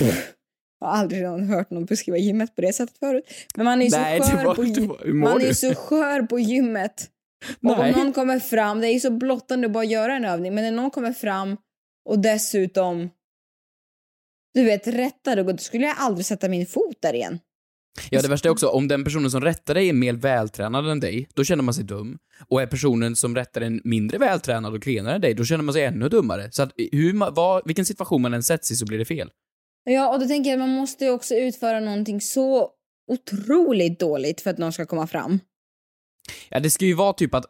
pff, 0.01 0.34
Jag 0.80 0.88
har 0.88 0.93
aldrig 0.97 1.23
någon 1.23 1.43
hört 1.43 1.69
någon 1.69 1.86
beskriva 1.86 2.17
gymmet 2.17 2.56
på 2.56 2.62
det 2.62 2.73
sättet 2.73 2.97
förut. 2.97 3.25
Men 3.56 3.63
man 3.65 3.82
är 3.82 3.86
ju 3.86 3.91
så 3.91 3.97
Nej, 3.97 4.19
skör 4.21 4.45
var- 4.45 4.56
på 4.56 4.62
var- 4.62 5.13
Man 5.13 5.41
är 5.41 5.54
så 5.54 5.75
skör 5.75 6.21
på 6.21 6.39
gymmet. 6.39 7.10
Och 7.63 7.80
om 7.80 7.91
någon 7.91 8.13
kommer 8.13 8.39
fram, 8.39 8.82
det 8.82 8.88
är 8.88 8.93
ju 8.93 8.99
så 8.99 9.12
blottande 9.12 9.67
att 9.67 9.73
bara 9.73 9.84
göra 9.84 10.15
en 10.15 10.25
övning, 10.25 10.56
men 10.56 10.63
när 10.63 10.71
någon 10.71 10.91
kommer 10.91 11.13
fram 11.13 11.58
och 12.10 12.19
dessutom 12.19 13.10
du 14.54 14.63
vet, 14.63 14.88
rättar 14.88 15.38
och 15.38 15.45
då 15.45 15.58
skulle 15.58 15.86
jag 15.86 15.95
aldrig 15.99 16.25
sätta 16.25 16.49
min 16.49 16.65
fot 16.65 16.97
där 17.01 17.13
igen. 17.13 17.39
Ja, 18.10 18.21
det 18.21 18.27
värsta 18.27 18.49
är 18.49 18.51
också, 18.51 18.67
om 18.67 18.88
den 18.88 19.04
personen 19.04 19.32
som 19.32 19.41
rättar 19.41 19.73
dig 19.73 19.89
är 19.89 19.93
mer 19.93 20.13
vältränad 20.13 20.89
än 20.89 20.99
dig, 20.99 21.27
då 21.34 21.43
känner 21.43 21.63
man 21.63 21.73
sig 21.73 21.84
dum. 21.84 22.17
Och 22.47 22.62
är 22.62 22.67
personen 22.67 23.15
som 23.15 23.36
rättar 23.36 23.62
en 23.62 23.82
mindre 23.84 24.17
vältränad 24.17 24.73
och 24.73 24.84
klenare 24.84 25.15
än 25.15 25.21
dig, 25.21 25.34
då 25.34 25.45
känner 25.45 25.63
man 25.63 25.73
sig 25.73 25.84
ännu 25.84 26.10
dummare. 26.10 26.49
Så 26.51 26.63
att 26.63 26.71
hur 26.91 27.32
vad, 27.32 27.62
vilken 27.65 27.86
situation 27.86 28.21
man 28.21 28.34
än 28.34 28.43
sätts 28.43 28.71
i 28.71 28.75
så 28.75 28.86
blir 28.86 28.97
det 28.97 29.06
fel. 29.06 29.30
Ja, 29.84 30.13
och 30.13 30.19
då 30.19 30.27
tänker 30.27 30.49
jag 30.49 30.62
att 30.62 30.69
man 30.69 30.77
måste 30.77 31.06
ju 31.06 31.12
också 31.12 31.36
utföra 31.36 31.80
någonting 31.80 32.21
så 32.21 32.69
otroligt 33.12 33.99
dåligt 33.99 34.41
för 34.41 34.49
att 34.49 34.58
någon 34.58 34.73
ska 34.73 34.86
komma 34.86 35.08
fram. 35.08 35.39
Ja, 36.49 36.60
det 36.60 36.69
ska 36.69 36.86
ju 36.86 36.93
vara 36.93 37.13
typ 37.13 37.36
att 37.36 37.45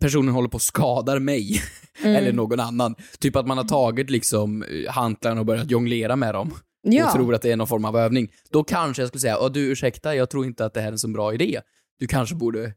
personen 0.00 0.34
håller 0.34 0.48
på 0.48 0.56
att 0.56 0.62
skadar 0.62 1.18
mig. 1.18 1.62
Mm. 2.02 2.16
Eller 2.16 2.32
någon 2.32 2.60
annan. 2.60 2.94
Typ 3.18 3.36
att 3.36 3.46
man 3.46 3.58
har 3.58 3.64
tagit 3.64 4.10
liksom 4.10 4.62
eh, 4.62 4.92
hantlarna 4.92 5.40
och 5.40 5.46
börjat 5.46 5.70
jonglera 5.70 6.16
med 6.16 6.34
dem. 6.34 6.54
Ja. 6.92 7.06
Och 7.06 7.12
tror 7.12 7.34
att 7.34 7.42
det 7.42 7.52
är 7.52 7.56
någon 7.56 7.66
form 7.68 7.84
av 7.84 7.96
övning. 7.96 8.32
Då 8.50 8.64
kanske 8.64 9.02
jag 9.02 9.08
skulle 9.08 9.20
säga, 9.20 9.38
"Åh, 9.40 9.52
du 9.52 9.60
ursäkta, 9.60 10.14
jag 10.14 10.30
tror 10.30 10.46
inte 10.46 10.64
att 10.64 10.74
det 10.74 10.80
här 10.80 10.88
är 10.88 10.92
en 10.92 10.98
så 10.98 11.08
bra 11.08 11.34
idé. 11.34 11.60
Du 11.98 12.06
kanske 12.06 12.34
borde 12.34 12.72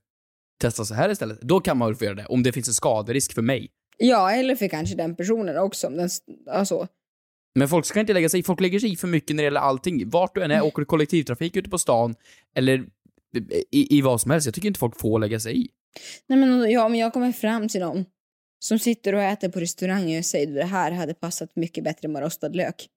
testa 0.62 0.86
så 0.86 0.94
här 0.94 1.10
istället. 1.10 1.42
Då 1.42 1.60
kan 1.60 1.78
man 1.78 1.88
väl 1.88 1.96
få 1.96 2.06
göra 2.06 2.16
det, 2.16 2.26
om 2.26 2.44
det 2.44 2.52
finns 2.52 2.68
en 2.68 2.74
skaderisk 2.74 3.34
för 3.34 3.42
mig. 3.42 3.70
Ja, 3.98 4.32
eller 4.32 4.56
för 4.56 4.68
kanske 4.68 4.96
den 4.96 5.16
personen 5.16 5.58
också. 5.58 5.88
Om 5.88 5.98
den, 5.98 6.10
alltså. 6.50 6.88
Men 7.56 7.70
folk 7.70 7.86
ska 7.86 8.00
inte 8.00 8.14
lägga 8.14 8.30
sig. 8.30 8.44
Folk 8.44 8.62
lägger 8.62 8.80
sig 8.80 8.92
i 8.94 8.96
för 8.96 9.08
mycket 9.08 9.36
när 9.36 9.44
det 9.44 9.46
gäller 9.46 9.60
allting. 9.60 10.10
Vart 10.10 10.36
du 10.36 10.44
än 10.44 10.52
är, 10.52 10.66
åker 10.66 10.80
du 10.82 10.86
kollektivtrafik 10.86 11.56
ute 11.56 11.70
på 11.70 11.78
stan, 11.78 12.16
eller 12.56 12.86
i, 13.72 13.98
i 13.98 14.02
vad 14.02 14.22
som 14.22 14.32
helst. 14.32 14.46
Jag 14.46 14.54
tycker 14.56 14.68
inte 14.68 14.80
folk 14.80 15.00
får 15.00 15.20
lägga 15.20 15.40
sig 15.40 15.62
i. 15.62 15.70
Nej 16.28 16.40
men 16.40 16.72
ja, 16.72 16.86
om 16.86 16.96
jag 16.96 17.14
kommer 17.14 17.32
fram 17.32 17.68
till 17.68 17.82
någon 17.82 18.06
som 18.60 18.80
sitter 18.80 19.16
och 19.16 19.22
äter 19.22 19.50
på 19.50 19.60
restaurang 19.60 20.18
och 20.18 20.26
säger 20.26 20.48
det 20.48 20.64
här 20.64 20.92
hade 20.92 21.14
passat 21.14 21.56
mycket 21.56 21.84
bättre 21.84 22.08
med 22.08 22.22
rostad 22.22 22.50
lök. 22.50 22.88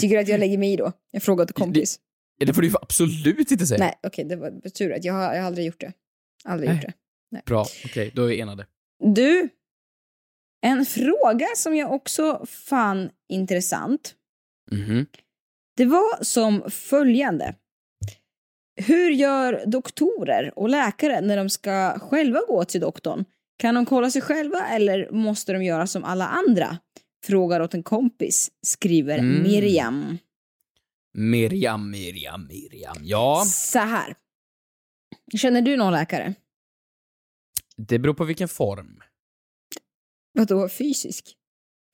Tycker 0.00 0.08
du 0.16 0.18
att 0.18 0.28
jag 0.28 0.40
lägger 0.40 0.58
mig 0.58 0.72
i 0.72 0.76
då? 0.76 0.92
Jag 1.10 1.22
frågar 1.22 1.46
till 1.46 1.54
kompis. 1.54 1.98
Det 2.38 2.54
får 2.54 2.62
du 2.62 2.72
absolut 2.82 3.50
inte 3.50 3.66
säga. 3.66 3.78
Nej, 3.78 3.94
okej, 4.02 4.24
det 4.24 4.36
var 4.36 4.70
tur 4.70 4.92
att 4.92 5.04
jag 5.04 5.14
har, 5.14 5.34
jag 5.34 5.40
har 5.40 5.46
aldrig 5.46 5.66
gjort 5.66 5.80
det. 5.80 5.92
Aldrig 6.44 6.68
Nej. 6.70 6.76
gjort 6.76 6.86
det. 7.30 7.42
Bra, 7.46 7.66
okej, 7.84 8.12
då 8.14 8.22
är 8.22 8.26
vi 8.26 8.40
enade. 8.40 8.66
Du, 9.14 9.48
en 10.62 10.86
fråga 10.86 11.46
som 11.56 11.76
jag 11.76 11.92
också 11.92 12.46
fann 12.46 13.10
intressant. 13.28 14.14
Mhm. 14.70 15.06
Det 15.76 15.84
var 15.84 16.24
som 16.24 16.70
följande. 16.70 17.54
Hur 18.76 19.10
gör 19.10 19.62
doktorer 19.66 20.58
och 20.58 20.68
läkare 20.68 21.20
när 21.20 21.36
de 21.36 21.50
ska 21.50 21.98
själva 21.98 22.40
gå 22.48 22.64
till 22.64 22.80
doktorn? 22.80 23.24
Kan 23.58 23.74
de 23.74 23.86
kolla 23.86 24.10
sig 24.10 24.22
själva 24.22 24.68
eller 24.68 25.10
måste 25.10 25.52
de 25.52 25.64
göra 25.64 25.86
som 25.86 26.04
alla 26.04 26.26
andra? 26.26 26.78
Frågar 27.26 27.60
åt 27.60 27.74
en 27.74 27.82
kompis, 27.82 28.50
skriver 28.62 29.18
Mm. 29.18 29.42
Miriam. 29.42 30.18
Miriam, 31.18 31.90
Miriam, 31.90 32.46
Miriam. 32.46 32.96
Ja, 33.02 33.44
Så 33.46 33.78
här. 33.78 34.14
Känner 35.36 35.62
du 35.62 35.76
någon 35.76 35.92
läkare? 35.92 36.34
det 37.76 37.98
beror 37.98 38.14
på 38.14 38.24
vilken 38.24 38.48
form. 38.48 39.00
Vadå 40.32 40.68
fysisk? 40.68 41.36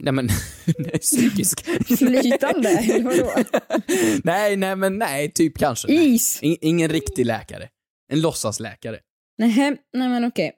Nej 0.02 0.12
men, 0.12 0.28
nej, 0.78 0.98
psykisk. 0.98 1.64
Flytande, 1.98 2.68
eller 2.68 3.02
vadå? 3.02 3.44
nej, 4.24 4.56
nej 4.56 4.76
men 4.76 4.98
nej, 4.98 5.32
typ 5.32 5.58
kanske. 5.58 5.92
Is? 5.92 6.42
In, 6.42 6.56
ingen 6.60 6.88
riktig 6.88 7.26
läkare. 7.26 7.68
En 8.12 8.20
låtsasläkare. 8.20 9.00
Nej, 9.38 9.76
nej 9.92 10.08
men 10.08 10.24
okej. 10.24 10.52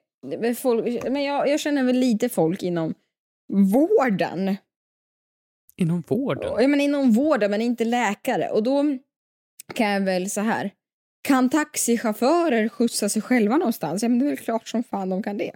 Folk, 0.57 1.03
men 1.03 1.23
jag, 1.23 1.49
jag 1.49 1.59
känner 1.59 1.83
väl 1.83 1.99
lite 1.99 2.29
folk 2.29 2.63
inom 2.63 2.93
vården. 3.53 4.57
Inom 5.81 6.03
vården? 6.07 6.51
Ja, 6.59 6.67
men 6.67 6.81
inom 6.81 7.11
vården, 7.11 7.51
men 7.51 7.61
inte 7.61 7.85
läkare. 7.85 8.49
Och 8.49 8.63
då 8.63 8.83
kan 9.73 9.89
jag 9.89 10.01
väl 10.01 10.29
så 10.29 10.41
här. 10.41 10.71
Kan 11.27 11.49
taxichaufförer 11.49 12.69
skjutsa 12.69 13.09
sig 13.09 13.21
själva 13.21 13.57
någonstans? 13.57 14.03
Ja, 14.03 14.09
men 14.09 14.19
det 14.19 14.25
är 14.25 14.29
väl 14.29 14.37
klart 14.37 14.67
som 14.67 14.83
fan 14.83 15.09
de 15.09 15.23
kan 15.23 15.37
det. 15.37 15.51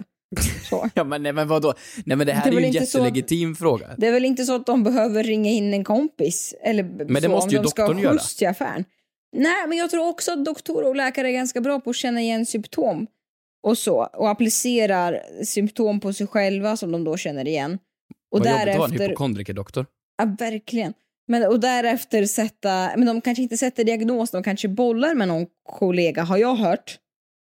Så. 0.69 0.89
Ja 0.95 1.03
men 1.03 1.23
nej 1.23 1.33
men 1.33 1.47
vadå? 1.47 1.73
Nej 2.05 2.17
men 2.17 2.27
det 2.27 2.33
här 2.33 2.43
Det 2.51 2.57
är 2.57 2.57
är, 2.57 2.59
ju 2.61 2.65
en 2.67 2.73
inte 2.75 2.85
så- 2.85 2.97
jättelegitim 2.97 3.55
fråga. 3.55 3.89
Det 3.97 4.07
är 4.07 4.11
väl 4.11 4.25
inte 4.25 4.43
så 4.43 4.55
att 4.55 4.65
de 4.65 4.83
behöver 4.83 5.23
ringa 5.23 5.49
in 5.51 5.73
en 5.73 5.83
kompis? 5.83 6.55
Eller 6.61 6.83
det 6.83 7.21
så, 7.21 7.29
måste 7.29 7.55
ju 7.55 7.61
de 7.61 7.67
ska 7.67 7.81
doktorn 7.81 7.99
göra. 8.03 8.17
till 8.17 8.47
affären. 8.47 8.85
Nej, 9.35 9.67
men 9.67 9.77
jag 9.77 9.89
tror 9.89 10.07
också 10.07 10.31
att 10.33 10.45
doktorer 10.45 10.87
och 10.87 10.95
läkare 10.95 11.29
är 11.29 11.33
ganska 11.33 11.61
bra 11.61 11.79
på 11.79 11.89
att 11.89 11.95
känna 11.95 12.21
igen 12.21 12.45
symptom 12.45 13.07
och 13.63 13.77
så. 13.77 13.97
Och 14.13 14.29
applicerar 14.29 15.21
symptom 15.43 15.99
på 15.99 16.13
sig 16.13 16.27
själva 16.27 16.77
som 16.77 16.91
de 16.91 17.03
då 17.03 17.17
känner 17.17 17.47
igen. 17.47 17.79
Och 18.31 18.39
Vad 18.39 18.47
jobbigt 18.47 18.59
att 18.61 18.65
vara 18.67 18.85
en 18.85 18.89
därefter... 18.91 19.07
hypokondrikerdoktor. 19.07 19.85
Ja, 20.17 20.35
verkligen. 20.39 20.93
Men, 21.27 21.47
och 21.47 21.59
därefter 21.59 22.25
sätta, 22.25 22.91
men 22.97 23.05
de 23.05 23.21
kanske 23.21 23.41
inte 23.43 23.57
sätter 23.57 23.83
diagnos, 23.83 24.31
de 24.31 24.43
kanske 24.43 24.67
bollar 24.67 25.15
med 25.15 25.27
någon 25.27 25.45
kollega, 25.69 26.23
har 26.23 26.37
jag 26.37 26.55
hört. 26.55 26.97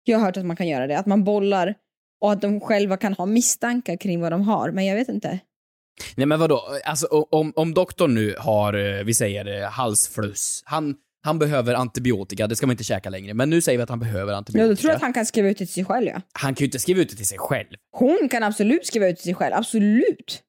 Jag 0.05 0.19
har 0.19 0.27
hört 0.27 0.37
att 0.37 0.47
man 0.47 0.57
kan 0.57 0.69
göra 0.69 0.87
det, 0.87 0.99
att 0.99 1.07
man 1.07 1.25
bollar 1.25 1.75
och 2.21 2.33
att 2.33 2.41
de 2.41 2.61
själva 2.61 2.97
kan 2.97 3.13
ha 3.15 3.27
misstankar 3.27 3.97
kring 3.97 4.21
vad 4.21 4.33
de 4.33 4.43
har, 4.43 4.71
men 4.71 4.87
jag 4.87 4.97
vet 4.97 5.09
inte. 5.09 5.39
Nej 6.17 6.27
men 6.27 6.41
vadå? 6.41 6.63
Alltså 6.85 7.07
om, 7.07 7.53
om 7.57 7.75
doktorn 7.75 8.15
nu 8.15 8.35
har, 8.39 8.75
eh, 8.99 9.05
vi 9.05 9.15
säger 9.15 9.67
halsfluss. 9.67 10.63
Han, 10.65 10.95
han 11.25 11.39
behöver 11.39 11.75
antibiotika, 11.75 12.47
det 12.47 12.57
ska 12.57 12.67
man 12.67 12.75
inte 12.75 12.85
käka 12.85 13.11
längre. 13.11 13.35
Men 13.35 13.51
nu 13.51 13.61
säger 13.63 13.79
vi 13.79 13.83
att 13.83 13.89
han 13.89 13.99
behöver 13.99 14.33
Ja, 14.33 14.39
antibiotika. 14.39 14.69
då 14.69 14.77
tror 14.77 14.91
jag 14.91 14.97
att 14.97 15.03
han 15.03 15.13
kan 15.13 15.27
skriva 15.27 15.49
ut 15.49 15.59
det 15.59 15.65
till 15.67 15.75
sig 15.75 15.85
själv, 15.85 16.07
ja. 16.07 16.21
Han 16.33 16.55
kan 16.55 16.65
ju 16.65 16.67
inte 16.67 16.79
skriva 16.79 17.01
ut 17.01 17.09
det 17.11 17.17
till 17.17 17.27
sig 17.29 17.39
själv. 17.39 17.69
Hon 17.93 18.29
kan 18.31 18.43
absolut 18.43 18.87
skriva 18.87 19.07
ut 19.07 19.11
det 19.17 19.17
till 19.17 19.25
sig 19.25 19.35
själv, 19.35 19.55
absolut. 19.55 20.43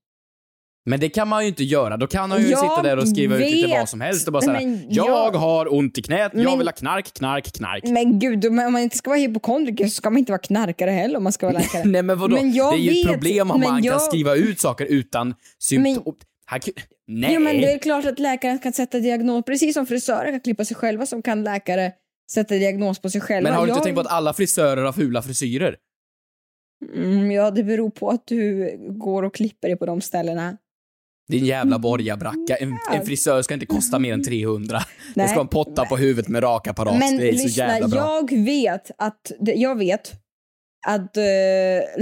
Men 0.88 1.00
det 1.00 1.10
kan 1.10 1.28
man 1.28 1.41
ju 1.43 1.47
inte 1.50 1.63
göra. 1.63 1.97
Då 1.97 2.08
kan 2.08 2.32
han 2.32 2.41
ju 2.41 2.47
Jag 2.47 2.60
sitta 2.60 2.82
där 2.82 2.97
och 2.97 3.08
skriva 3.08 3.36
ut 3.36 3.41
lite 3.52 3.67
vet. 3.67 3.80
vad 3.80 3.89
som 3.89 4.02
helst 4.02 4.28
och 4.28 4.34
bara 4.34 4.52
men 4.52 4.86
jag 4.89 5.08
jag- 5.08 5.32
har 5.32 5.73
ont 5.73 5.97
i 5.97 6.02
knät, 6.02 6.32
jag 6.34 6.43
Men- 6.43 6.58
vill 6.58 6.67
ha 6.67 6.71
knark, 6.73 7.13
knark, 7.13 7.52
knark. 7.54 7.84
Men 7.84 8.19
gud, 8.19 8.45
om 8.45 8.56
man 8.56 8.78
inte 8.78 8.97
ska 8.97 9.10
vara 9.10 9.19
hypokondriker 9.19 9.84
så 9.86 9.89
ska 9.91 10.10
man 10.10 10.17
inte 10.17 10.32
vara 10.32 10.41
knarkare 10.41 10.91
heller 10.91 11.17
om 11.17 11.23
man 11.23 11.34
ska 11.34 11.45
vara 11.47 11.58
läkare. 11.58 11.84
Nej 11.86 12.04
men 12.04 12.19
vadå? 12.19 12.36
Men 12.36 12.54
jag 12.54 12.73
det 12.73 12.78
är 12.78 12.80
ju 12.80 12.89
ett 13.02 13.06
vet, 13.08 13.13
problem 13.13 13.52
om 13.52 13.60
men 13.60 13.69
man 13.69 13.82
kan 13.82 13.91
jag- 13.91 14.02
skriva 14.02 14.36
ut 14.36 14.60
saker 14.60 14.86
utan 14.86 15.34
symptom. 15.60 16.15
Han 16.45 16.60
kan... 16.60 16.73
Nej! 17.08 17.34
Jo, 17.34 17.39
men 17.39 17.58
det 17.62 17.71
är 17.73 17.78
klart 17.78 18.06
att 18.06 18.19
läkaren 18.19 18.60
kan 18.60 18.73
sätta 18.73 19.00
diagnos, 19.00 19.45
precis 19.45 19.73
som 19.73 19.86
frisörer 19.86 20.32
kan 20.32 20.39
klippa 20.39 20.65
sig 20.65 20.78
själva 20.78 21.06
så 21.06 21.21
kan 21.21 21.43
läkare 21.43 21.91
sätta 22.32 22.54
diagnos 22.56 23.00
på 23.00 23.10
sig 23.10 23.21
själva. 23.21 23.50
Men 23.50 23.58
har 23.60 23.65
du 23.65 23.69
inte 23.71 23.78
Jag- 23.80 23.84
tänkt 23.84 23.95
på 23.95 24.02
att 24.02 24.08
alla 24.12 24.34
frisörer 24.34 24.84
har 24.84 24.93
fula 24.93 25.21
frisyrer? 25.21 25.76
Mm, 26.95 27.32
ja, 27.32 27.52
det 27.52 27.63
beror 27.63 27.89
på 27.89 28.10
att 28.10 28.28
du 28.28 28.71
går 28.89 29.23
och 29.23 29.34
klipper 29.36 29.67
dig 29.67 29.78
på 29.78 29.86
de 29.86 30.02
ställena. 30.02 30.58
Din 31.27 31.45
jävla 31.45 31.79
borgarbracka. 31.79 32.55
En, 32.59 32.77
en 32.93 33.05
frisör 33.05 33.41
ska 33.41 33.53
inte 33.53 33.65
kosta 33.65 33.99
mer 33.99 34.13
än 34.13 34.23
300. 34.23 34.77
Det 34.77 34.83
Nej. 35.15 35.27
ska 35.27 35.35
vara 35.35 35.43
en 35.43 35.47
potta 35.47 35.85
på 35.85 35.97
huvudet 35.97 36.27
med 36.27 36.43
rakapparat. 36.43 36.99
Men 36.99 37.17
det 37.17 37.29
är 37.29 37.33
så 37.33 37.43
lyssna, 37.43 37.63
jävla 37.67 37.87
bra. 37.87 37.99
jag 38.31 38.37
vet 38.45 38.91
att, 38.97 39.31
det- 39.39 39.53
jag 39.53 39.77
vet 39.77 40.11
att 40.87 41.17
eh, 41.17 41.23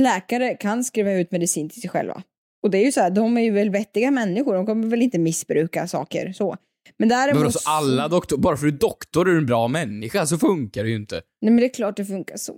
läkare 0.01 0.53
kan 0.53 0.83
skriva 0.83 1.11
ut 1.13 1.31
medicin 1.31 1.69
till 1.69 1.81
sig 1.81 1.89
själva. 1.89 2.21
Och 2.63 2.71
det 2.71 2.77
är 2.77 2.85
ju 2.85 2.91
så 2.91 3.01
här, 3.01 3.09
de 3.09 3.38
är 3.38 3.41
ju 3.41 3.51
väl 3.51 3.69
vettiga 3.69 4.11
människor, 4.11 4.53
de 4.55 4.65
kommer 4.65 4.88
väl 4.88 5.01
inte 5.01 5.19
missbruka 5.19 5.88
saker 5.88 6.33
så. 6.33 6.47
Men 6.49 6.57
Men 6.97 7.09
däremot... 7.09 7.39
vadå, 7.41 7.51
så 7.51 7.69
alla 7.69 8.07
doktor, 8.07 8.38
bara 8.38 8.57
för 8.57 8.67
att 8.67 8.71
du 8.73 8.75
är 8.77 8.79
doktor 8.89 9.29
är 9.29 9.31
du 9.33 9.38
en 9.38 9.45
bra 9.45 9.67
människa, 9.67 10.25
så 10.25 10.38
funkar 10.38 10.83
det 10.83 10.89
ju 10.89 10.95
inte. 10.95 11.15
Nej 11.41 11.51
men 11.51 11.55
det 11.57 11.65
är 11.65 11.73
klart 11.73 11.97
det 11.97 12.05
funkar 12.05 12.38
så. 12.38 12.55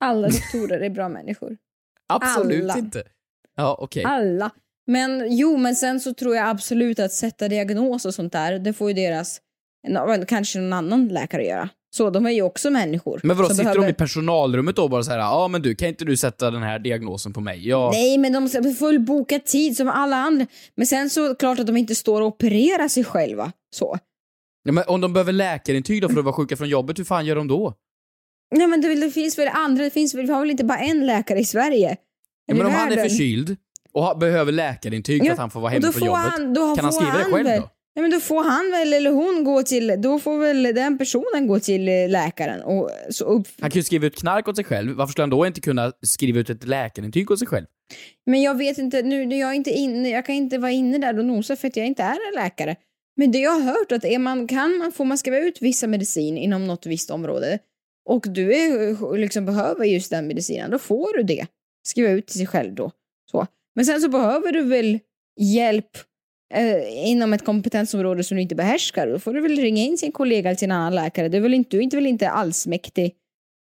Alla 0.00 0.28
doktorer 0.28 0.80
är 0.80 0.90
bra 0.90 1.08
människor. 1.08 1.56
Absolut 2.12 2.62
Alla. 2.62 2.78
inte. 2.78 3.02
Ja, 3.56 3.76
okej. 3.80 4.04
Alla. 4.04 4.50
Men 4.86 5.36
jo, 5.36 5.56
men 5.56 5.76
sen 5.76 6.00
så 6.00 6.14
tror 6.14 6.36
jag 6.36 6.48
absolut 6.48 6.98
att 6.98 7.12
sätta 7.12 7.48
diagnos 7.48 8.04
och 8.04 8.14
sånt 8.14 8.32
där, 8.32 8.58
det 8.58 8.72
får 8.72 8.88
ju 8.90 8.94
deras, 8.94 9.40
kanske 10.28 10.58
någon 10.58 10.72
annan 10.72 11.08
läkare 11.08 11.44
göra. 11.46 11.68
Så 11.96 12.10
de 12.10 12.26
är 12.26 12.30
ju 12.30 12.42
också 12.42 12.70
människor. 12.70 13.20
Men 13.24 13.36
vadå, 13.36 13.48
sitter 13.48 13.64
de 13.64 13.74
behöver- 13.74 13.88
i 13.90 13.94
personalrummet 13.94 14.76
då 14.76 14.82
och 14.82 14.90
bara 14.90 15.02
såhär, 15.02 15.18
ja 15.18 15.48
men 15.48 15.62
du, 15.62 15.74
kan 15.74 15.88
inte 15.88 16.04
du 16.04 16.16
sätta 16.16 16.50
den 16.50 16.62
här 16.62 16.78
diagnosen 16.78 17.32
på 17.32 17.40
mig? 17.40 17.68
Ja. 17.68 17.90
Nej, 17.94 18.18
men 18.18 18.32
de 18.32 18.48
ska 18.48 18.74
fullboka 18.74 19.38
tid 19.38 19.76
som 19.76 19.88
alla 19.88 20.16
andra. 20.16 20.46
Men 20.74 20.86
sen 20.86 21.10
så 21.10 21.34
klart 21.34 21.58
att 21.58 21.66
de 21.66 21.76
inte 21.76 21.94
står 21.94 22.20
och 22.20 22.26
opererar 22.26 22.88
sig 22.88 23.04
själva. 23.04 23.52
Så. 23.74 23.98
Ja, 24.64 24.72
men 24.72 24.84
om 24.86 25.00
de 25.00 25.12
behöver 25.12 25.32
läkarintyg 25.32 26.02
då 26.02 26.08
för 26.08 26.18
att 26.18 26.24
vara 26.24 26.34
sjuka 26.34 26.56
från 26.56 26.68
jobbet, 26.68 26.98
hur 26.98 27.04
fan 27.04 27.26
gör 27.26 27.36
de 27.36 27.48
då? 27.48 27.74
Nej, 28.54 28.66
men 28.66 28.80
det, 28.80 28.88
väl- 28.88 29.00
det 29.00 29.10
finns 29.10 29.38
väl 29.38 29.48
andra, 29.52 29.84
det 29.84 29.90
finns 29.90 30.14
väl, 30.14 30.26
vi 30.26 30.32
har 30.32 30.40
väl 30.40 30.50
inte 30.50 30.64
bara 30.64 30.78
en 30.78 31.06
läkare 31.06 31.38
i 31.38 31.44
Sverige? 31.44 31.96
Ja, 32.46 32.54
men 32.54 32.66
om 32.66 32.72
han 32.72 32.92
är 32.92 32.96
förkyld 33.08 33.56
och 33.94 34.02
ha, 34.02 34.14
behöver 34.14 34.52
läkarintyg 34.52 35.20
för 35.20 35.26
Ja, 35.26 35.32
att 35.32 35.38
han 35.38 35.50
får 35.50 35.60
vara 35.60 35.70
hemma 35.70 35.82
från 35.82 35.92
får 35.92 36.06
jobbet, 36.06 36.22
han- 36.22 36.54
då 36.54 36.74
kan 36.76 36.84
han 36.84 36.92
skriva 36.92 37.12
det 37.12 37.22
han 37.22 37.32
själv 37.32 37.46
väl- 37.48 37.60
då? 37.60 37.68
Nej, 37.94 38.02
men 38.02 38.10
då 38.10 38.20
får 38.20 38.44
han 38.44 38.70
väl, 38.70 38.92
eller 38.92 39.10
hon 39.10 39.44
gå 39.44 39.62
till, 39.62 39.94
då 39.98 40.18
får 40.18 40.38
väl 40.38 40.62
den 40.62 40.98
personen 40.98 41.46
gå 41.46 41.60
till 41.60 41.88
eh, 41.88 42.08
läkaren 42.08 42.62
och 42.62 42.90
så 43.10 43.24
upp. 43.24 43.48
Han 43.60 43.70
kan 43.70 43.78
ju 43.78 43.82
skriva 43.84 44.06
ut 44.06 44.16
knark 44.16 44.48
åt 44.48 44.56
sig 44.56 44.64
själv, 44.64 44.92
varför 44.96 45.10
skulle 45.12 45.22
han 45.22 45.30
då 45.30 45.46
inte 45.46 45.60
kunna 45.60 45.92
skriva 46.02 46.40
ut 46.40 46.50
ett 46.50 46.64
läkarintyg 46.66 47.30
åt 47.30 47.38
sig 47.38 47.48
själv? 47.48 47.66
Men 48.26 48.42
jag 48.42 48.58
vet 48.58 48.78
inte, 48.78 49.02
nu, 49.02 49.26
nu 49.26 49.36
jag 49.36 49.50
är 49.50 49.54
inte 49.54 49.70
inne, 49.70 50.10
jag 50.10 50.26
kan 50.26 50.34
inte 50.34 50.58
vara 50.58 50.70
inne 50.70 50.98
där 50.98 51.18
och 51.18 51.24
nosa 51.24 51.56
för 51.56 51.68
att 51.68 51.76
jag 51.76 51.86
inte 51.86 52.02
är 52.02 52.18
en 52.28 52.34
läkare. 52.44 52.76
Men 53.16 53.32
det 53.32 53.38
jag 53.38 53.50
har 53.50 53.60
hört 53.60 53.92
att 53.92 54.04
är 54.04 54.18
man, 54.18 54.46
kan 54.46 54.78
man, 54.78 54.92
får 54.92 55.04
man 55.04 55.18
skriva 55.18 55.38
ut 55.38 55.58
vissa 55.62 55.86
medicin 55.86 56.38
inom 56.38 56.66
något 56.66 56.86
visst 56.86 57.10
område 57.10 57.58
och 58.08 58.24
du 58.28 58.52
är, 58.54 59.16
liksom 59.16 59.44
behöver 59.46 59.84
just 59.84 60.10
den 60.10 60.26
medicinen, 60.26 60.70
då 60.70 60.78
får 60.78 61.16
du 61.16 61.22
det. 61.22 61.46
Skriva 61.86 62.10
ut 62.10 62.26
till 62.26 62.36
sig 62.38 62.46
själv 62.46 62.74
då. 62.74 62.90
Men 63.74 63.86
sen 63.86 64.00
så 64.00 64.08
behöver 64.08 64.52
du 64.52 64.62
väl 64.62 64.98
hjälp 65.40 65.90
eh, 66.54 67.08
inom 67.08 67.32
ett 67.32 67.44
kompetensområde 67.44 68.24
som 68.24 68.36
du 68.36 68.42
inte 68.42 68.54
behärskar. 68.54 69.06
Då 69.06 69.18
får 69.18 69.34
du 69.34 69.40
väl 69.40 69.56
ringa 69.56 69.82
in 69.82 69.98
sin 69.98 70.12
kollega 70.12 70.50
eller 70.50 70.58
sin 70.58 70.72
annan 70.72 70.94
läkare. 70.94 71.28
Du 71.28 71.36
är 71.36 71.40
väl 71.40 71.54
inte, 71.54 71.70
du 71.70 71.78
är 71.78 71.82
inte 71.82 71.96
väl 71.96 72.06
inte 72.06 72.30
allsmäktig 72.30 73.14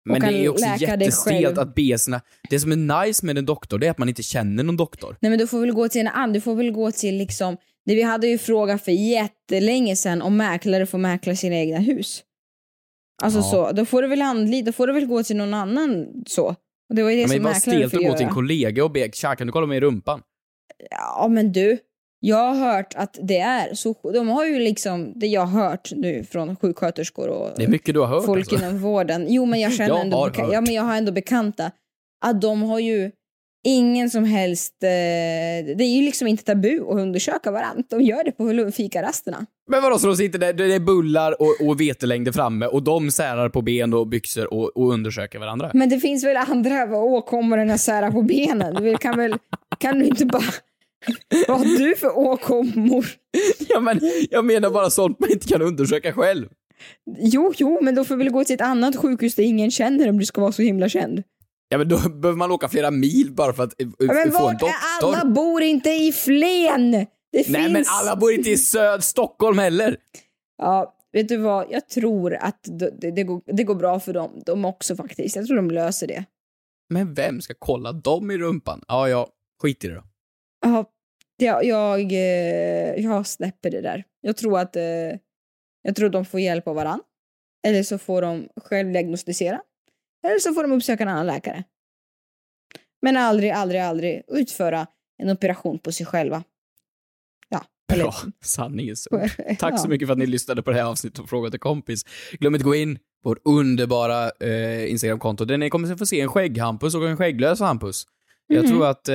Men 0.05 0.21
det 0.21 0.27
är 0.27 0.43
ju 0.43 0.49
också 0.49 0.67
jättestelt 0.79 1.59
att 1.59 1.75
be 1.75 1.99
sina... 1.99 2.21
Det 2.51 2.61
som 2.61 2.73
är 2.73 3.07
nice 3.07 3.27
med 3.27 3.39
en 3.39 3.47
doktor, 3.47 3.79
det 3.79 3.87
är 3.87 3.91
att 3.91 3.99
man 3.99 4.09
inte 4.09 4.23
känner 4.23 4.65
någon 4.65 4.77
doktor. 4.77 5.17
Nej 5.21 5.31
men 5.31 5.39
du 5.39 5.47
får 5.47 5.61
väl 5.61 5.73
gå 5.73 5.89
till 5.89 6.01
en 6.01 6.09
annan, 6.09 6.33
du 6.33 6.41
får 6.41 6.55
väl 6.55 6.71
gå 6.71 6.91
till 6.93 7.17
liksom, 7.17 7.57
det 7.87 7.95
vi 7.95 8.03
hade 8.03 8.27
ju 8.27 8.39
fråga 8.39 8.79
för 8.79 8.93
jättelänge 8.93 9.97
sedan 9.97 10.23
om 10.23 10.37
mäklare 10.37 10.87
får 10.87 10.99
mäkla 10.99 11.37
sina 11.37 11.57
egna 11.57 11.79
hus. 11.79 12.23
Alltså 13.23 13.39
Ja. 13.39 13.43
så, 13.43 13.73
då 13.73 13.85
får 13.85 14.03
du 14.03 14.09
väl 14.09 14.23
anlita, 14.23 14.67
då 14.67 14.73
får 14.73 14.87
du 14.87 14.93
väl 14.93 15.07
gå 15.07 15.23
till 15.23 15.37
någon 15.37 15.55
annan 15.55 16.07
så. 16.27 16.57
Och 16.90 16.96
det 16.96 17.03
var 17.03 17.11
ju 17.11 17.16
det 17.16 17.22
Men 17.22 17.29
det 17.31 17.35
som 17.35 17.42
bara 17.44 17.53
mäklare 17.55 17.88
stelt 17.88 17.94
att 17.94 18.11
gå 18.11 18.16
till 18.16 18.26
en 18.26 18.33
kollega 18.33 18.85
och 18.85 18.90
be 18.90 19.09
“tja, 19.12 19.35
kan 19.37 19.46
du 19.46 19.53
kolla 19.53 19.66
mig 19.66 19.76
i 19.76 19.81
rumpan?” 19.81 20.22
Ja 20.90 21.29
men 21.31 21.53
du, 21.53 21.79
jag 22.20 22.37
har 22.55 22.72
hört 22.72 22.94
att 22.96 23.18
det 23.22 23.38
är 23.38 23.74
så, 23.74 24.11
de 24.14 24.29
har 24.29 24.46
ju 24.46 24.59
liksom, 24.59 25.12
det 25.16 25.26
jag 25.26 25.46
har 25.46 25.62
hört 25.62 25.92
nu 25.96 26.24
från 26.24 26.57
sjuksköterskor 26.57 27.29
och 27.29 27.50
Det 27.57 27.64
är 27.64 27.68
mycket 27.68 27.94
du 27.94 28.00
har 28.00 28.07
hört 28.07 28.24
folk 28.26 28.53
alltså. 28.53 28.66
inom 28.66 28.79
vården. 28.79 29.26
Jo 29.29 29.44
men 29.46 29.61
jag 29.61 29.72
känner 29.72 29.88
Jag 29.94 30.00
ändå, 30.00 30.26
beka- 30.29 30.53
ja, 30.53 30.61
men 30.61 30.74
jag 30.74 30.83
har 30.83 30.96
ändå 30.96 31.12
bekanta 31.12 31.70
att 32.24 32.40
de 32.40 32.62
har 32.62 32.79
ju 32.79 33.11
ingen 33.64 34.11
som 34.11 34.25
helst, 34.25 34.75
eh, 34.83 34.88
det 35.77 35.85
är 35.85 35.96
ju 35.96 36.03
liksom 36.03 36.29
inte 36.29 36.44
tabu 36.44 36.81
att 36.81 36.96
undersöka 36.96 37.51
varandra. 37.51 37.85
De 37.88 38.01
gör 38.01 38.25
det 38.25 38.33
på 38.33 38.73
fikarasterna. 38.73 39.46
Men 39.70 39.83
vadå, 39.83 39.99
så 39.99 40.07
de 40.07 40.16
sitter 40.16 40.38
där, 40.38 40.53
det 40.53 40.75
är 40.75 40.81
bullar 40.81 41.42
och, 41.42 41.68
och 41.68 41.81
vetelängder 41.81 42.33
framme 42.33 42.66
och 42.66 42.83
de 42.83 43.11
särar 43.11 43.49
på 43.49 43.62
ben 43.62 43.94
och 43.94 44.07
byxor 44.07 44.55
och, 44.55 44.77
och 44.77 44.92
undersöker 44.92 45.38
varandra? 45.38 45.70
Men 45.75 45.88
det 45.88 46.01
finns 46.01 46.25
väl 46.25 46.37
andra 46.37 46.96
åkommor 46.96 47.59
än 47.59 47.70
att 47.70 47.81
sära 47.81 48.12
på 48.12 48.23
benen? 48.23 48.75
Du 48.75 48.96
kan 48.96 49.16
väl, 49.16 49.37
kan 49.79 49.99
du 49.99 50.05
inte 50.05 50.27
bara, 50.27 50.42
vad 51.49 51.59
har 51.59 51.79
du 51.79 51.96
för 51.96 52.18
åkommor? 52.18 53.07
Ja 53.68 53.81
men, 53.81 54.01
jag 54.31 54.44
menar 54.44 54.70
bara 54.70 54.90
sånt 54.90 55.20
man 55.20 55.31
inte 55.31 55.49
kan 55.49 55.62
undersöka 55.62 56.12
själv. 56.12 56.49
Jo, 57.18 57.53
jo, 57.57 57.79
men 57.83 57.94
då 57.94 58.05
får 58.05 58.16
vi 58.16 58.25
väl 58.25 58.33
gå 58.33 58.44
till 58.44 58.55
ett 58.55 58.61
annat 58.61 58.96
sjukhus 58.96 59.35
där 59.35 59.42
ingen 59.42 59.70
känner 59.70 60.09
om 60.09 60.18
du 60.18 60.25
ska 60.25 60.40
vara 60.40 60.53
så 60.53 60.62
himla 60.62 60.88
känd. 60.88 61.23
Ja 61.73 61.79
men 61.79 61.89
då 61.89 61.97
behöver 61.97 62.39
man 62.39 62.51
åka 62.51 62.69
flera 62.69 62.91
mil 62.91 63.33
bara 63.33 63.53
för 63.53 63.63
att 63.63 63.75
Ja, 63.79 63.87
men 63.99 64.33
få 64.33 64.49
en 64.49 64.57
doktor. 64.57 64.71
alla 65.03 65.25
bor 65.25 65.63
inte 65.63 65.91
i 65.91 66.13
Flen? 66.13 66.91
Det 66.91 67.07
Nej 67.33 67.45
finns... 67.45 67.73
men 67.73 67.85
alla 67.89 68.17
bor 68.17 68.33
inte 68.33 68.51
i 68.51 68.57
söd 68.59 69.05
Stockholm 69.05 69.59
heller. 69.59 69.97
Ja, 70.59 70.95
vet 71.13 71.29
du 71.29 71.37
vad? 71.37 71.67
Jag 71.71 71.89
tror 71.89 72.35
att 72.35 72.59
det, 72.63 72.91
det, 73.01 73.11
det, 73.11 73.23
går, 73.23 73.43
det 73.47 73.65
går 73.65 73.75
bra 73.75 74.01
för 74.01 74.13
dem, 74.13 74.43
de 74.47 74.65
också 74.65 74.97
faktiskt. 74.97 75.37
Jag 75.37 75.47
tror 75.47 75.57
de 75.57 75.71
löser 75.71 76.07
det. 76.07 76.25
Men 76.89 77.15
vem 77.15 77.41
ska 77.41 77.55
kolla 77.59 77.93
dem 77.93 78.31
i 78.31 78.39
rumpan? 78.39 78.85
Ja, 78.89 79.09
ja, 79.09 79.29
skit 79.63 79.85
i 79.85 79.89
det 79.89 79.95
då. 79.95 80.03
Ja, 80.67 80.85
jag, 81.37 81.65
jag, 81.65 82.13
eh, 82.13 83.05
jag 83.05 83.27
släpper 83.27 83.71
det 83.71 83.81
där. 83.81 84.05
Jag 84.21 84.37
tror 84.37 84.59
att 84.59 84.77
eh, 84.77 84.83
jag 85.83 85.97
tror 85.97 86.09
de 86.09 86.25
får 86.25 86.41
hjälp 86.41 86.69
av 86.69 86.75
varann. 86.75 87.01
Eller 87.67 87.83
så 87.83 87.99
får 87.99 88.23
de 88.23 88.49
själv 88.65 88.93
diagnostisera. 88.93 89.61
Eller 90.27 90.39
så 90.39 90.55
får 90.55 90.63
de 90.63 90.73
uppsöka 90.73 91.03
en 91.03 91.09
annan 91.09 91.27
läkare. 91.27 91.65
Men 93.03 93.17
aldrig, 93.17 93.51
aldrig, 93.51 93.81
aldrig 93.81 94.23
utföra 94.29 94.87
en 95.19 95.31
operation 95.31 95.79
på 95.79 95.93
sig 95.93 96.07
själva. 96.07 96.43
Ja, 97.49 97.65
eller... 97.93 98.05
Bra, 98.05 98.15
sanningens 98.45 99.09
ord. 99.11 99.31
Tack 99.59 99.73
Ja. 99.73 99.79
så 99.79 99.89
mycket 99.89 100.09
för 100.09 100.13
att 100.13 100.19
ni 100.19 100.27
lyssnade 100.27 100.63
på 100.63 100.71
det 100.71 100.77
här 100.77 100.85
avsnittet 100.85 101.19
av 101.21 101.27
Fråga 101.27 101.51
till 101.51 101.61
kompis. 101.61 102.03
Glöm 102.33 102.55
inte 102.55 102.65
gå 102.65 102.75
in 102.75 102.99
på 103.23 103.29
vårt 103.29 103.39
underbara 103.45 104.31
eh, 104.41 104.91
Instagramkonto 104.91 105.45
där 105.45 105.59
ni 105.59 105.71
kommer 105.71 105.93
att 105.93 105.99
få 105.99 106.07
se 106.07 106.21
en 106.21 106.29
skägghampus 106.29 106.95
och 106.95 107.09
en 107.09 107.17
skägglös 107.17 107.61
hampus. 107.61 108.05
Jag 108.47 108.63
Mhm. 108.65 108.71
tror 108.73 108.87
att 108.87 109.09
eh, 109.09 109.15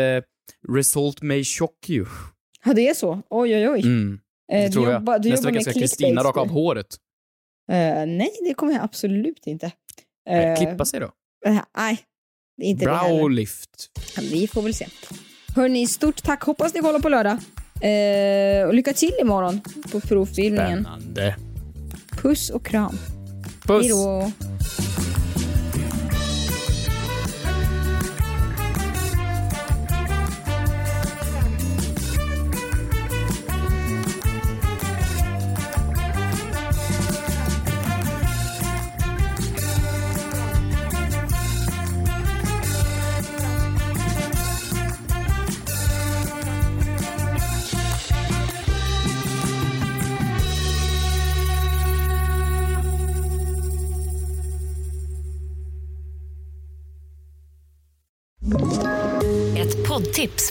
result 0.70 1.22
may 1.22 1.44
shock 1.44 1.90
you. 1.90 2.06
Ja, 2.66 2.74
det 2.74 2.88
är 2.90 2.94
så? 2.94 3.22
Oj, 3.30 3.56
oj, 3.56 3.70
oj. 3.70 3.82
Mm, 3.82 4.20
Eh, 4.52 4.62
det 4.62 4.70
tror 4.70 4.92
jag. 4.92 5.22
du 5.22 5.30
Nästa 5.30 5.48
vecka 5.52 5.62
ska 5.62 5.74
Kristina 5.74 6.24
raka 6.24 6.40
av 6.40 6.50
håret. 6.50 6.88
Eh, 7.72 8.06
nej, 8.08 8.30
det 8.48 8.54
kommer 8.54 8.74
jag 8.74 8.84
absolut 8.84 9.48
inte. 9.48 9.72
Eh, 10.30 10.38
Eh, 10.40 10.58
Klippa 10.58 10.86
sig 10.86 11.00
då. 11.00 11.12
eh, 11.46 11.60
nej, 11.78 12.00
det 12.58 12.66
inte 12.66 12.86
det 12.86 12.96
heller. 12.96 13.18
Browlift. 13.18 13.90
Vi 14.32 14.48
får 14.48 14.62
väl 14.62 14.74
se. 14.74 14.88
Hörni, 15.56 15.88
stort 15.88 16.24
tack. 16.24 16.44
Hoppas 16.44 16.74
ni 16.74 16.80
kollar 16.82 17.00
på 17.00 17.10
lördag. 17.10 17.38
Eh, 17.82 18.68
och 18.68 18.74
lycka 18.74 18.94
till 18.94 19.14
imorgon 19.22 19.62
på 19.92 20.00
provfilmningen. 20.00 20.82
Spännande. 20.84 21.36
Puss 22.12 22.50
och 22.50 22.66
kram. 22.66 22.98
Puss! 23.68 23.84
Hej 23.86 23.94